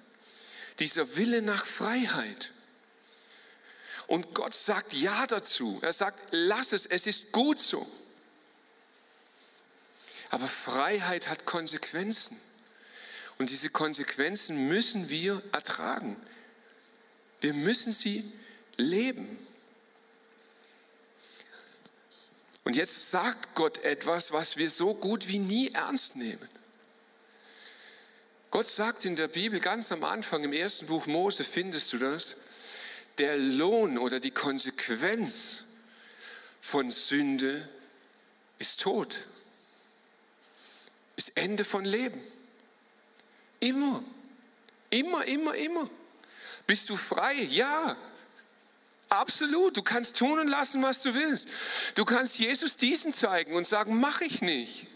Dieser 0.78 1.16
Wille 1.16 1.42
nach 1.42 1.66
Freiheit. 1.66 2.52
Und 4.06 4.32
Gott 4.32 4.54
sagt 4.54 4.92
Ja 4.92 5.26
dazu. 5.26 5.80
Er 5.82 5.92
sagt, 5.92 6.20
lass 6.30 6.72
es, 6.72 6.86
es 6.86 7.08
ist 7.08 7.32
gut 7.32 7.58
so. 7.58 7.84
Aber 10.30 10.46
Freiheit 10.46 11.28
hat 11.28 11.46
Konsequenzen. 11.46 12.40
Und 13.38 13.50
diese 13.50 13.70
Konsequenzen 13.70 14.68
müssen 14.68 15.08
wir 15.08 15.42
ertragen. 15.52 16.16
Wir 17.40 17.54
müssen 17.54 17.92
sie 17.92 18.24
leben. 18.76 19.38
Und 22.64 22.76
jetzt 22.76 23.10
sagt 23.10 23.54
Gott 23.54 23.78
etwas, 23.84 24.32
was 24.32 24.56
wir 24.56 24.70
so 24.70 24.94
gut 24.94 25.28
wie 25.28 25.38
nie 25.38 25.70
ernst 25.72 26.16
nehmen. 26.16 26.48
Gott 28.50 28.66
sagt 28.66 29.04
in 29.04 29.16
der 29.16 29.28
Bibel 29.28 29.60
ganz 29.60 29.92
am 29.92 30.04
Anfang, 30.04 30.44
im 30.44 30.52
ersten 30.52 30.86
Buch 30.86 31.06
Mose 31.06 31.44
findest 31.44 31.92
du 31.92 31.98
das, 31.98 32.36
der 33.18 33.36
Lohn 33.36 33.98
oder 33.98 34.20
die 34.20 34.30
Konsequenz 34.30 35.64
von 36.60 36.90
Sünde 36.90 37.68
ist 38.58 38.80
Tod, 38.80 39.18
ist 41.16 41.32
Ende 41.34 41.64
von 41.64 41.84
Leben. 41.84 42.20
Immer, 43.64 44.04
immer, 44.90 45.24
immer, 45.24 45.54
immer. 45.54 45.88
Bist 46.66 46.90
du 46.90 46.96
frei? 46.96 47.34
Ja, 47.48 47.96
absolut. 49.08 49.78
Du 49.78 49.82
kannst 49.82 50.16
tun 50.16 50.38
und 50.38 50.48
lassen, 50.48 50.82
was 50.82 51.00
du 51.00 51.14
willst. 51.14 51.48
Du 51.94 52.04
kannst 52.04 52.38
Jesus 52.38 52.76
diesen 52.76 53.10
zeigen 53.10 53.54
und 53.54 53.66
sagen, 53.66 53.98
mach 54.00 54.20
ich 54.20 54.42
nicht. 54.42 54.86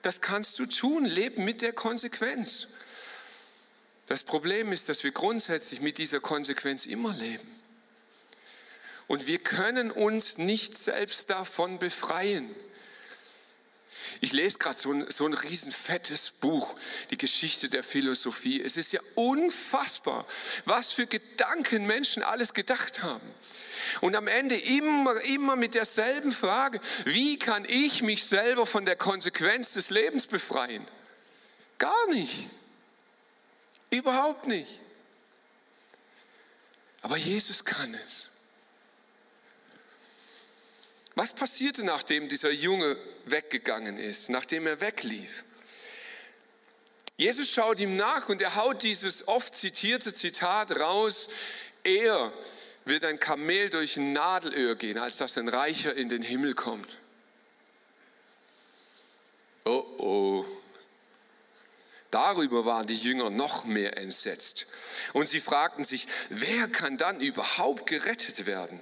Das 0.00 0.22
kannst 0.22 0.58
du 0.58 0.64
tun, 0.64 1.04
leben 1.04 1.44
mit 1.44 1.60
der 1.60 1.74
Konsequenz. 1.74 2.66
Das 4.06 4.22
Problem 4.22 4.72
ist, 4.72 4.88
dass 4.88 5.04
wir 5.04 5.12
grundsätzlich 5.12 5.82
mit 5.82 5.98
dieser 5.98 6.20
Konsequenz 6.20 6.86
immer 6.86 7.12
leben. 7.12 7.64
Und 9.06 9.26
wir 9.26 9.38
können 9.38 9.90
uns 9.90 10.38
nicht 10.38 10.78
selbst 10.78 11.28
davon 11.28 11.78
befreien. 11.78 12.48
Ich 14.24 14.32
lese 14.32 14.56
gerade 14.56 14.78
so 14.78 14.90
ein, 14.90 15.10
so 15.10 15.26
ein 15.26 15.34
riesenfettes 15.34 16.30
Buch, 16.40 16.74
die 17.10 17.18
Geschichte 17.18 17.68
der 17.68 17.84
Philosophie. 17.84 18.58
Es 18.58 18.78
ist 18.78 18.90
ja 18.94 19.00
unfassbar, 19.16 20.24
was 20.64 20.94
für 20.94 21.06
Gedanken 21.06 21.86
Menschen 21.86 22.22
alles 22.22 22.54
gedacht 22.54 23.02
haben. 23.02 23.34
Und 24.00 24.16
am 24.16 24.26
Ende 24.26 24.56
immer, 24.56 25.20
immer 25.24 25.56
mit 25.56 25.74
derselben 25.74 26.32
Frage, 26.32 26.80
wie 27.04 27.38
kann 27.38 27.66
ich 27.68 28.02
mich 28.02 28.24
selber 28.24 28.64
von 28.64 28.86
der 28.86 28.96
Konsequenz 28.96 29.74
des 29.74 29.90
Lebens 29.90 30.26
befreien? 30.26 30.86
Gar 31.76 32.06
nicht. 32.08 32.48
Überhaupt 33.90 34.46
nicht. 34.46 34.80
Aber 37.02 37.18
Jesus 37.18 37.62
kann 37.66 37.92
es. 37.92 38.28
Was 41.14 41.32
passierte, 41.32 41.84
nachdem 41.84 42.28
dieser 42.28 42.50
Junge 42.50 42.96
weggegangen 43.26 43.98
ist, 43.98 44.30
nachdem 44.30 44.66
er 44.66 44.80
weglief? 44.80 45.44
Jesus 47.16 47.50
schaut 47.50 47.78
ihm 47.78 47.96
nach 47.96 48.28
und 48.28 48.42
er 48.42 48.56
haut 48.56 48.82
dieses 48.82 49.28
oft 49.28 49.54
zitierte 49.54 50.12
Zitat 50.12 50.76
raus, 50.78 51.28
er 51.84 52.32
wird 52.84 53.04
ein 53.04 53.20
Kamel 53.20 53.70
durch 53.70 53.96
ein 53.96 54.12
Nadelöhr 54.12 54.74
gehen, 54.74 54.98
als 54.98 55.18
dass 55.18 55.38
ein 55.38 55.48
Reicher 55.48 55.94
in 55.94 56.08
den 56.08 56.22
Himmel 56.22 56.54
kommt. 56.54 56.98
Oh 59.64 59.84
oh. 59.98 60.46
Darüber 62.10 62.64
waren 62.64 62.86
die 62.86 62.96
Jünger 62.96 63.30
noch 63.30 63.64
mehr 63.64 63.96
entsetzt. 63.98 64.66
Und 65.12 65.28
sie 65.28 65.40
fragten 65.40 65.84
sich, 65.84 66.06
wer 66.28 66.68
kann 66.68 66.96
dann 66.96 67.20
überhaupt 67.20 67.86
gerettet 67.86 68.46
werden? 68.46 68.78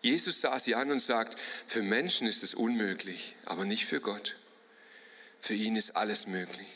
Jesus 0.00 0.40
sah 0.40 0.58
sie 0.58 0.74
an 0.74 0.90
und 0.90 1.00
sagt, 1.00 1.38
für 1.66 1.82
Menschen 1.82 2.26
ist 2.26 2.42
es 2.42 2.54
unmöglich, 2.54 3.34
aber 3.44 3.64
nicht 3.64 3.86
für 3.86 4.00
Gott. 4.00 4.36
Für 5.40 5.54
ihn 5.54 5.76
ist 5.76 5.96
alles 5.96 6.26
möglich. 6.26 6.68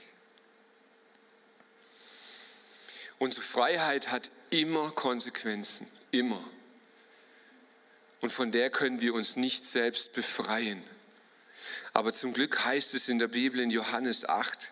Unsere 3.18 3.42
Freiheit 3.42 4.10
hat 4.10 4.30
immer 4.50 4.90
Konsequenzen, 4.90 5.86
immer. 6.10 6.42
Und 8.20 8.30
von 8.30 8.50
der 8.50 8.70
können 8.70 9.00
wir 9.00 9.14
uns 9.14 9.36
nicht 9.36 9.64
selbst 9.64 10.12
befreien. 10.12 10.82
Aber 11.92 12.12
zum 12.12 12.32
Glück 12.32 12.64
heißt 12.64 12.94
es 12.94 13.08
in 13.08 13.18
der 13.18 13.28
Bibel 13.28 13.60
in 13.60 13.70
Johannes 13.70 14.28
8, 14.28 14.68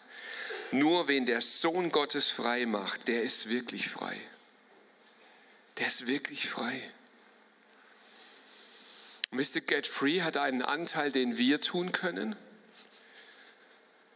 nur 0.72 1.08
wen 1.08 1.26
der 1.26 1.40
Sohn 1.40 1.90
Gottes 1.90 2.28
frei 2.28 2.66
macht, 2.66 3.08
der 3.08 3.22
ist 3.22 3.48
wirklich 3.48 3.88
frei. 3.88 4.16
Der 5.78 5.86
ist 5.86 6.06
wirklich 6.06 6.48
frei. 6.48 6.80
Mr. 9.30 9.60
Get 9.60 9.86
Free 9.86 10.22
hat 10.22 10.36
einen 10.36 10.62
Anteil, 10.62 11.12
den 11.12 11.38
wir 11.38 11.60
tun 11.60 11.92
können. 11.92 12.34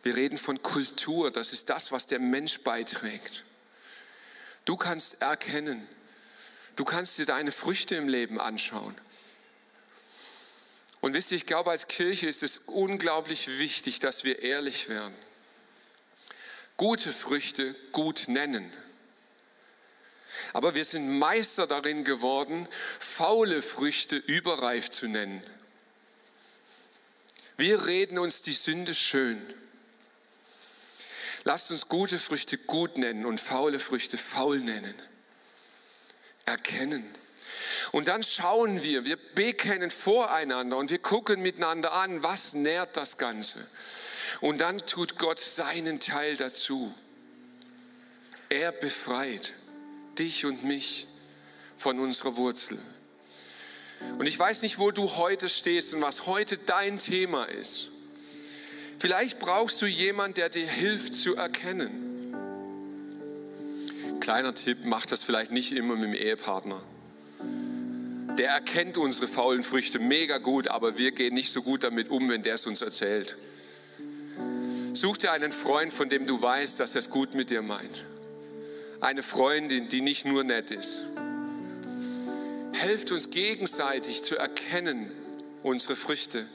Wir 0.02 0.16
reden 0.16 0.38
von 0.38 0.60
Kultur, 0.60 1.30
das 1.30 1.52
ist 1.52 1.70
das, 1.70 1.92
was 1.92 2.06
der 2.06 2.18
Mensch 2.18 2.60
beiträgt. 2.60 3.44
Du 4.64 4.76
kannst 4.76 5.22
erkennen, 5.22 5.86
du 6.76 6.84
kannst 6.84 7.16
dir 7.18 7.26
deine 7.26 7.52
Früchte 7.52 7.94
im 7.94 8.08
Leben 8.08 8.40
anschauen. 8.40 8.94
Und 11.00 11.14
wisst 11.14 11.30
ihr, 11.30 11.36
ich 11.36 11.46
glaube, 11.46 11.70
als 11.70 11.86
Kirche 11.86 12.26
ist 12.26 12.42
es 12.42 12.62
unglaublich 12.66 13.58
wichtig, 13.58 14.00
dass 14.00 14.24
wir 14.24 14.40
ehrlich 14.40 14.88
werden. 14.88 15.14
Gute 16.76 17.12
Früchte 17.12 17.74
gut 17.92 18.24
nennen. 18.26 18.72
Aber 20.52 20.74
wir 20.74 20.84
sind 20.84 21.18
Meister 21.18 21.66
darin 21.66 22.04
geworden, 22.04 22.68
faule 22.98 23.62
Früchte 23.62 24.16
überreif 24.16 24.90
zu 24.90 25.06
nennen. 25.06 25.42
Wir 27.56 27.86
reden 27.86 28.18
uns 28.18 28.42
die 28.42 28.52
Sünde 28.52 28.94
schön. 28.94 29.40
Lasst 31.44 31.70
uns 31.70 31.88
gute 31.88 32.18
Früchte 32.18 32.56
gut 32.56 32.96
nennen 32.98 33.26
und 33.26 33.40
faule 33.40 33.78
Früchte 33.78 34.16
faul 34.16 34.58
nennen. 34.58 34.94
Erkennen. 36.46 37.04
Und 37.92 38.08
dann 38.08 38.22
schauen 38.22 38.82
wir, 38.82 39.04
wir 39.04 39.16
bekennen 39.34 39.90
voreinander 39.90 40.78
und 40.78 40.90
wir 40.90 40.98
gucken 40.98 41.42
miteinander 41.42 41.92
an, 41.92 42.22
was 42.22 42.54
nährt 42.54 42.96
das 42.96 43.18
Ganze. 43.18 43.64
Und 44.40 44.60
dann 44.60 44.78
tut 44.78 45.18
Gott 45.18 45.38
seinen 45.38 46.00
Teil 46.00 46.36
dazu. 46.36 46.92
Er 48.48 48.72
befreit 48.72 49.52
dich 50.18 50.44
und 50.44 50.64
mich 50.64 51.06
von 51.76 51.98
unserer 51.98 52.36
Wurzel. 52.36 52.78
Und 54.18 54.26
ich 54.26 54.38
weiß 54.38 54.62
nicht, 54.62 54.78
wo 54.78 54.90
du 54.90 55.16
heute 55.16 55.48
stehst 55.48 55.94
und 55.94 56.02
was 56.02 56.26
heute 56.26 56.56
dein 56.56 56.98
Thema 56.98 57.44
ist. 57.44 57.88
Vielleicht 58.98 59.38
brauchst 59.38 59.82
du 59.82 59.86
jemanden, 59.86 60.34
der 60.34 60.48
dir 60.48 60.66
hilft 60.66 61.14
zu 61.14 61.36
erkennen. 61.36 62.34
Kleiner 64.20 64.54
Tipp, 64.54 64.78
mach 64.84 65.04
das 65.04 65.22
vielleicht 65.22 65.50
nicht 65.50 65.72
immer 65.72 65.96
mit 65.96 66.04
dem 66.04 66.14
Ehepartner. 66.14 66.80
Der 68.38 68.50
erkennt 68.50 68.96
unsere 68.96 69.28
faulen 69.28 69.62
Früchte 69.62 69.98
mega 69.98 70.38
gut, 70.38 70.68
aber 70.68 70.96
wir 70.96 71.12
gehen 71.12 71.34
nicht 71.34 71.52
so 71.52 71.62
gut 71.62 71.84
damit 71.84 72.08
um, 72.08 72.28
wenn 72.28 72.42
der 72.42 72.54
es 72.54 72.66
uns 72.66 72.80
erzählt. 72.80 73.36
Such 74.92 75.18
dir 75.18 75.32
einen 75.32 75.52
Freund, 75.52 75.92
von 75.92 76.08
dem 76.08 76.26
du 76.26 76.40
weißt, 76.40 76.80
dass 76.80 76.94
er 76.94 77.00
es 77.00 77.10
gut 77.10 77.34
mit 77.34 77.50
dir 77.50 77.62
meint 77.62 78.04
eine 79.00 79.22
Freundin, 79.22 79.88
die 79.88 80.00
nicht 80.00 80.24
nur 80.24 80.44
nett 80.44 80.70
ist. 80.70 81.04
Helft 82.74 83.12
uns 83.12 83.30
gegenseitig 83.30 84.22
zu 84.22 84.36
erkennen 84.36 85.10
unsere 85.62 85.96
Früchte. 85.96 86.46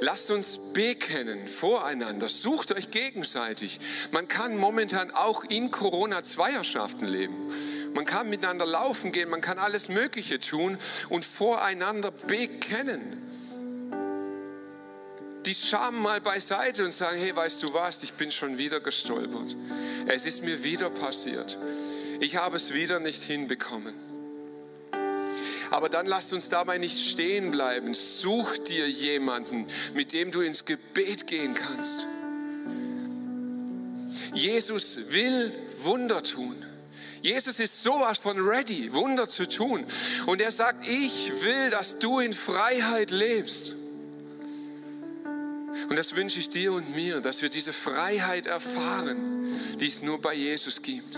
Lasst 0.00 0.30
uns 0.30 0.58
bekennen 0.72 1.48
voreinander. 1.48 2.28
Sucht 2.28 2.72
euch 2.72 2.90
gegenseitig. 2.90 3.80
Man 4.12 4.28
kann 4.28 4.56
momentan 4.56 5.10
auch 5.10 5.44
in 5.44 5.70
Corona 5.70 6.22
Zweierschaften 6.22 7.08
leben. 7.08 7.34
Man 7.94 8.04
kann 8.04 8.28
miteinander 8.28 8.66
laufen 8.66 9.10
gehen, 9.10 9.30
man 9.30 9.40
kann 9.40 9.58
alles 9.58 9.88
Mögliche 9.88 10.38
tun 10.38 10.76
und 11.08 11.24
voreinander 11.24 12.10
bekennen 12.10 13.25
die 15.46 15.54
Scham 15.54 16.02
mal 16.02 16.20
beiseite 16.20 16.84
und 16.84 16.92
sagen, 16.92 17.18
hey, 17.18 17.34
weißt 17.34 17.62
du 17.62 17.72
was, 17.72 18.02
ich 18.02 18.12
bin 18.12 18.30
schon 18.30 18.58
wieder 18.58 18.80
gestolpert. 18.80 19.56
Es 20.06 20.26
ist 20.26 20.42
mir 20.42 20.64
wieder 20.64 20.90
passiert. 20.90 21.56
Ich 22.20 22.36
habe 22.36 22.56
es 22.56 22.72
wieder 22.72 22.98
nicht 22.98 23.22
hinbekommen. 23.22 23.94
Aber 25.70 25.88
dann 25.88 26.06
lasst 26.06 26.32
uns 26.32 26.48
dabei 26.48 26.78
nicht 26.78 27.10
stehen 27.10 27.50
bleiben. 27.50 27.94
Such 27.94 28.58
dir 28.58 28.88
jemanden, 28.88 29.66
mit 29.94 30.12
dem 30.12 30.30
du 30.30 30.40
ins 30.40 30.64
Gebet 30.64 31.26
gehen 31.26 31.54
kannst. 31.54 32.06
Jesus 34.32 34.98
will 35.10 35.52
Wunder 35.78 36.22
tun. 36.22 36.54
Jesus 37.22 37.58
ist 37.58 37.82
sowas 37.82 38.18
von 38.18 38.38
ready, 38.38 38.92
Wunder 38.92 39.28
zu 39.28 39.48
tun. 39.48 39.84
Und 40.26 40.40
er 40.40 40.52
sagt, 40.52 40.86
ich 40.86 41.32
will, 41.42 41.70
dass 41.70 41.98
du 41.98 42.20
in 42.20 42.32
Freiheit 42.32 43.10
lebst. 43.10 43.75
Und 45.88 45.96
das 45.96 46.16
wünsche 46.16 46.38
ich 46.38 46.48
dir 46.48 46.72
und 46.72 46.94
mir, 46.94 47.20
dass 47.20 47.42
wir 47.42 47.48
diese 47.48 47.72
Freiheit 47.72 48.46
erfahren, 48.46 49.46
die 49.80 49.86
es 49.86 50.02
nur 50.02 50.20
bei 50.20 50.34
Jesus 50.34 50.82
gibt. 50.82 51.16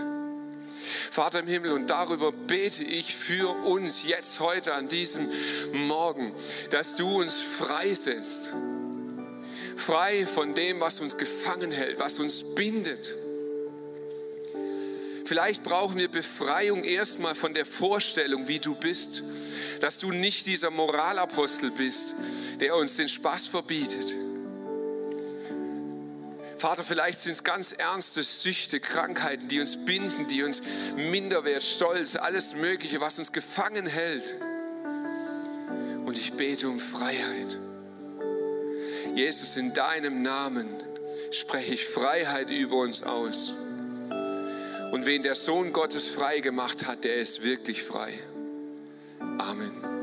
Vater 1.10 1.40
im 1.40 1.46
Himmel, 1.46 1.72
und 1.72 1.88
darüber 1.88 2.32
bete 2.32 2.84
ich 2.84 3.14
für 3.14 3.48
uns 3.64 4.04
jetzt 4.04 4.40
heute 4.40 4.74
an 4.74 4.88
diesem 4.88 5.28
Morgen, 5.72 6.32
dass 6.70 6.96
du 6.96 7.20
uns 7.20 7.40
freisetzt. 7.40 8.52
Frei 9.76 10.26
von 10.26 10.54
dem, 10.54 10.80
was 10.80 11.00
uns 11.00 11.16
gefangen 11.16 11.72
hält, 11.72 11.98
was 11.98 12.18
uns 12.18 12.44
bindet. 12.54 13.14
Vielleicht 15.24 15.62
brauchen 15.62 15.98
wir 15.98 16.08
Befreiung 16.08 16.84
erstmal 16.84 17.34
von 17.34 17.52
der 17.52 17.66
Vorstellung, 17.66 18.48
wie 18.48 18.58
du 18.58 18.74
bist, 18.74 19.22
dass 19.80 19.98
du 19.98 20.12
nicht 20.12 20.46
dieser 20.46 20.70
Moralapostel 20.70 21.70
bist, 21.70 22.14
der 22.60 22.76
uns 22.76 22.96
den 22.96 23.08
Spaß 23.08 23.48
verbietet. 23.48 24.14
Vater, 26.58 26.82
vielleicht 26.82 27.20
sind 27.20 27.32
es 27.32 27.44
ganz 27.44 27.72
ernste 27.72 28.22
Süchte, 28.22 28.80
Krankheiten, 28.80 29.46
die 29.46 29.60
uns 29.60 29.76
binden, 29.84 30.26
die 30.26 30.42
uns 30.42 30.60
Minderwert, 30.96 31.62
Stolz, 31.62 32.16
alles 32.16 32.54
Mögliche, 32.56 33.00
was 33.00 33.18
uns 33.18 33.30
gefangen 33.30 33.86
hält. 33.86 34.34
Und 36.04 36.18
ich 36.18 36.32
bete 36.32 36.68
um 36.68 36.80
Freiheit. 36.80 37.58
Jesus, 39.14 39.56
in 39.56 39.72
deinem 39.72 40.22
Namen 40.22 40.68
spreche 41.30 41.74
ich 41.74 41.84
Freiheit 41.84 42.50
über 42.50 42.76
uns 42.76 43.02
aus. 43.02 43.52
Und 44.90 45.06
wen 45.06 45.22
der 45.22 45.34
Sohn 45.34 45.72
Gottes 45.72 46.08
frei 46.08 46.40
gemacht 46.40 46.86
hat, 46.86 47.04
der 47.04 47.16
ist 47.16 47.44
wirklich 47.44 47.84
frei. 47.84 48.12
Amen. 49.20 49.97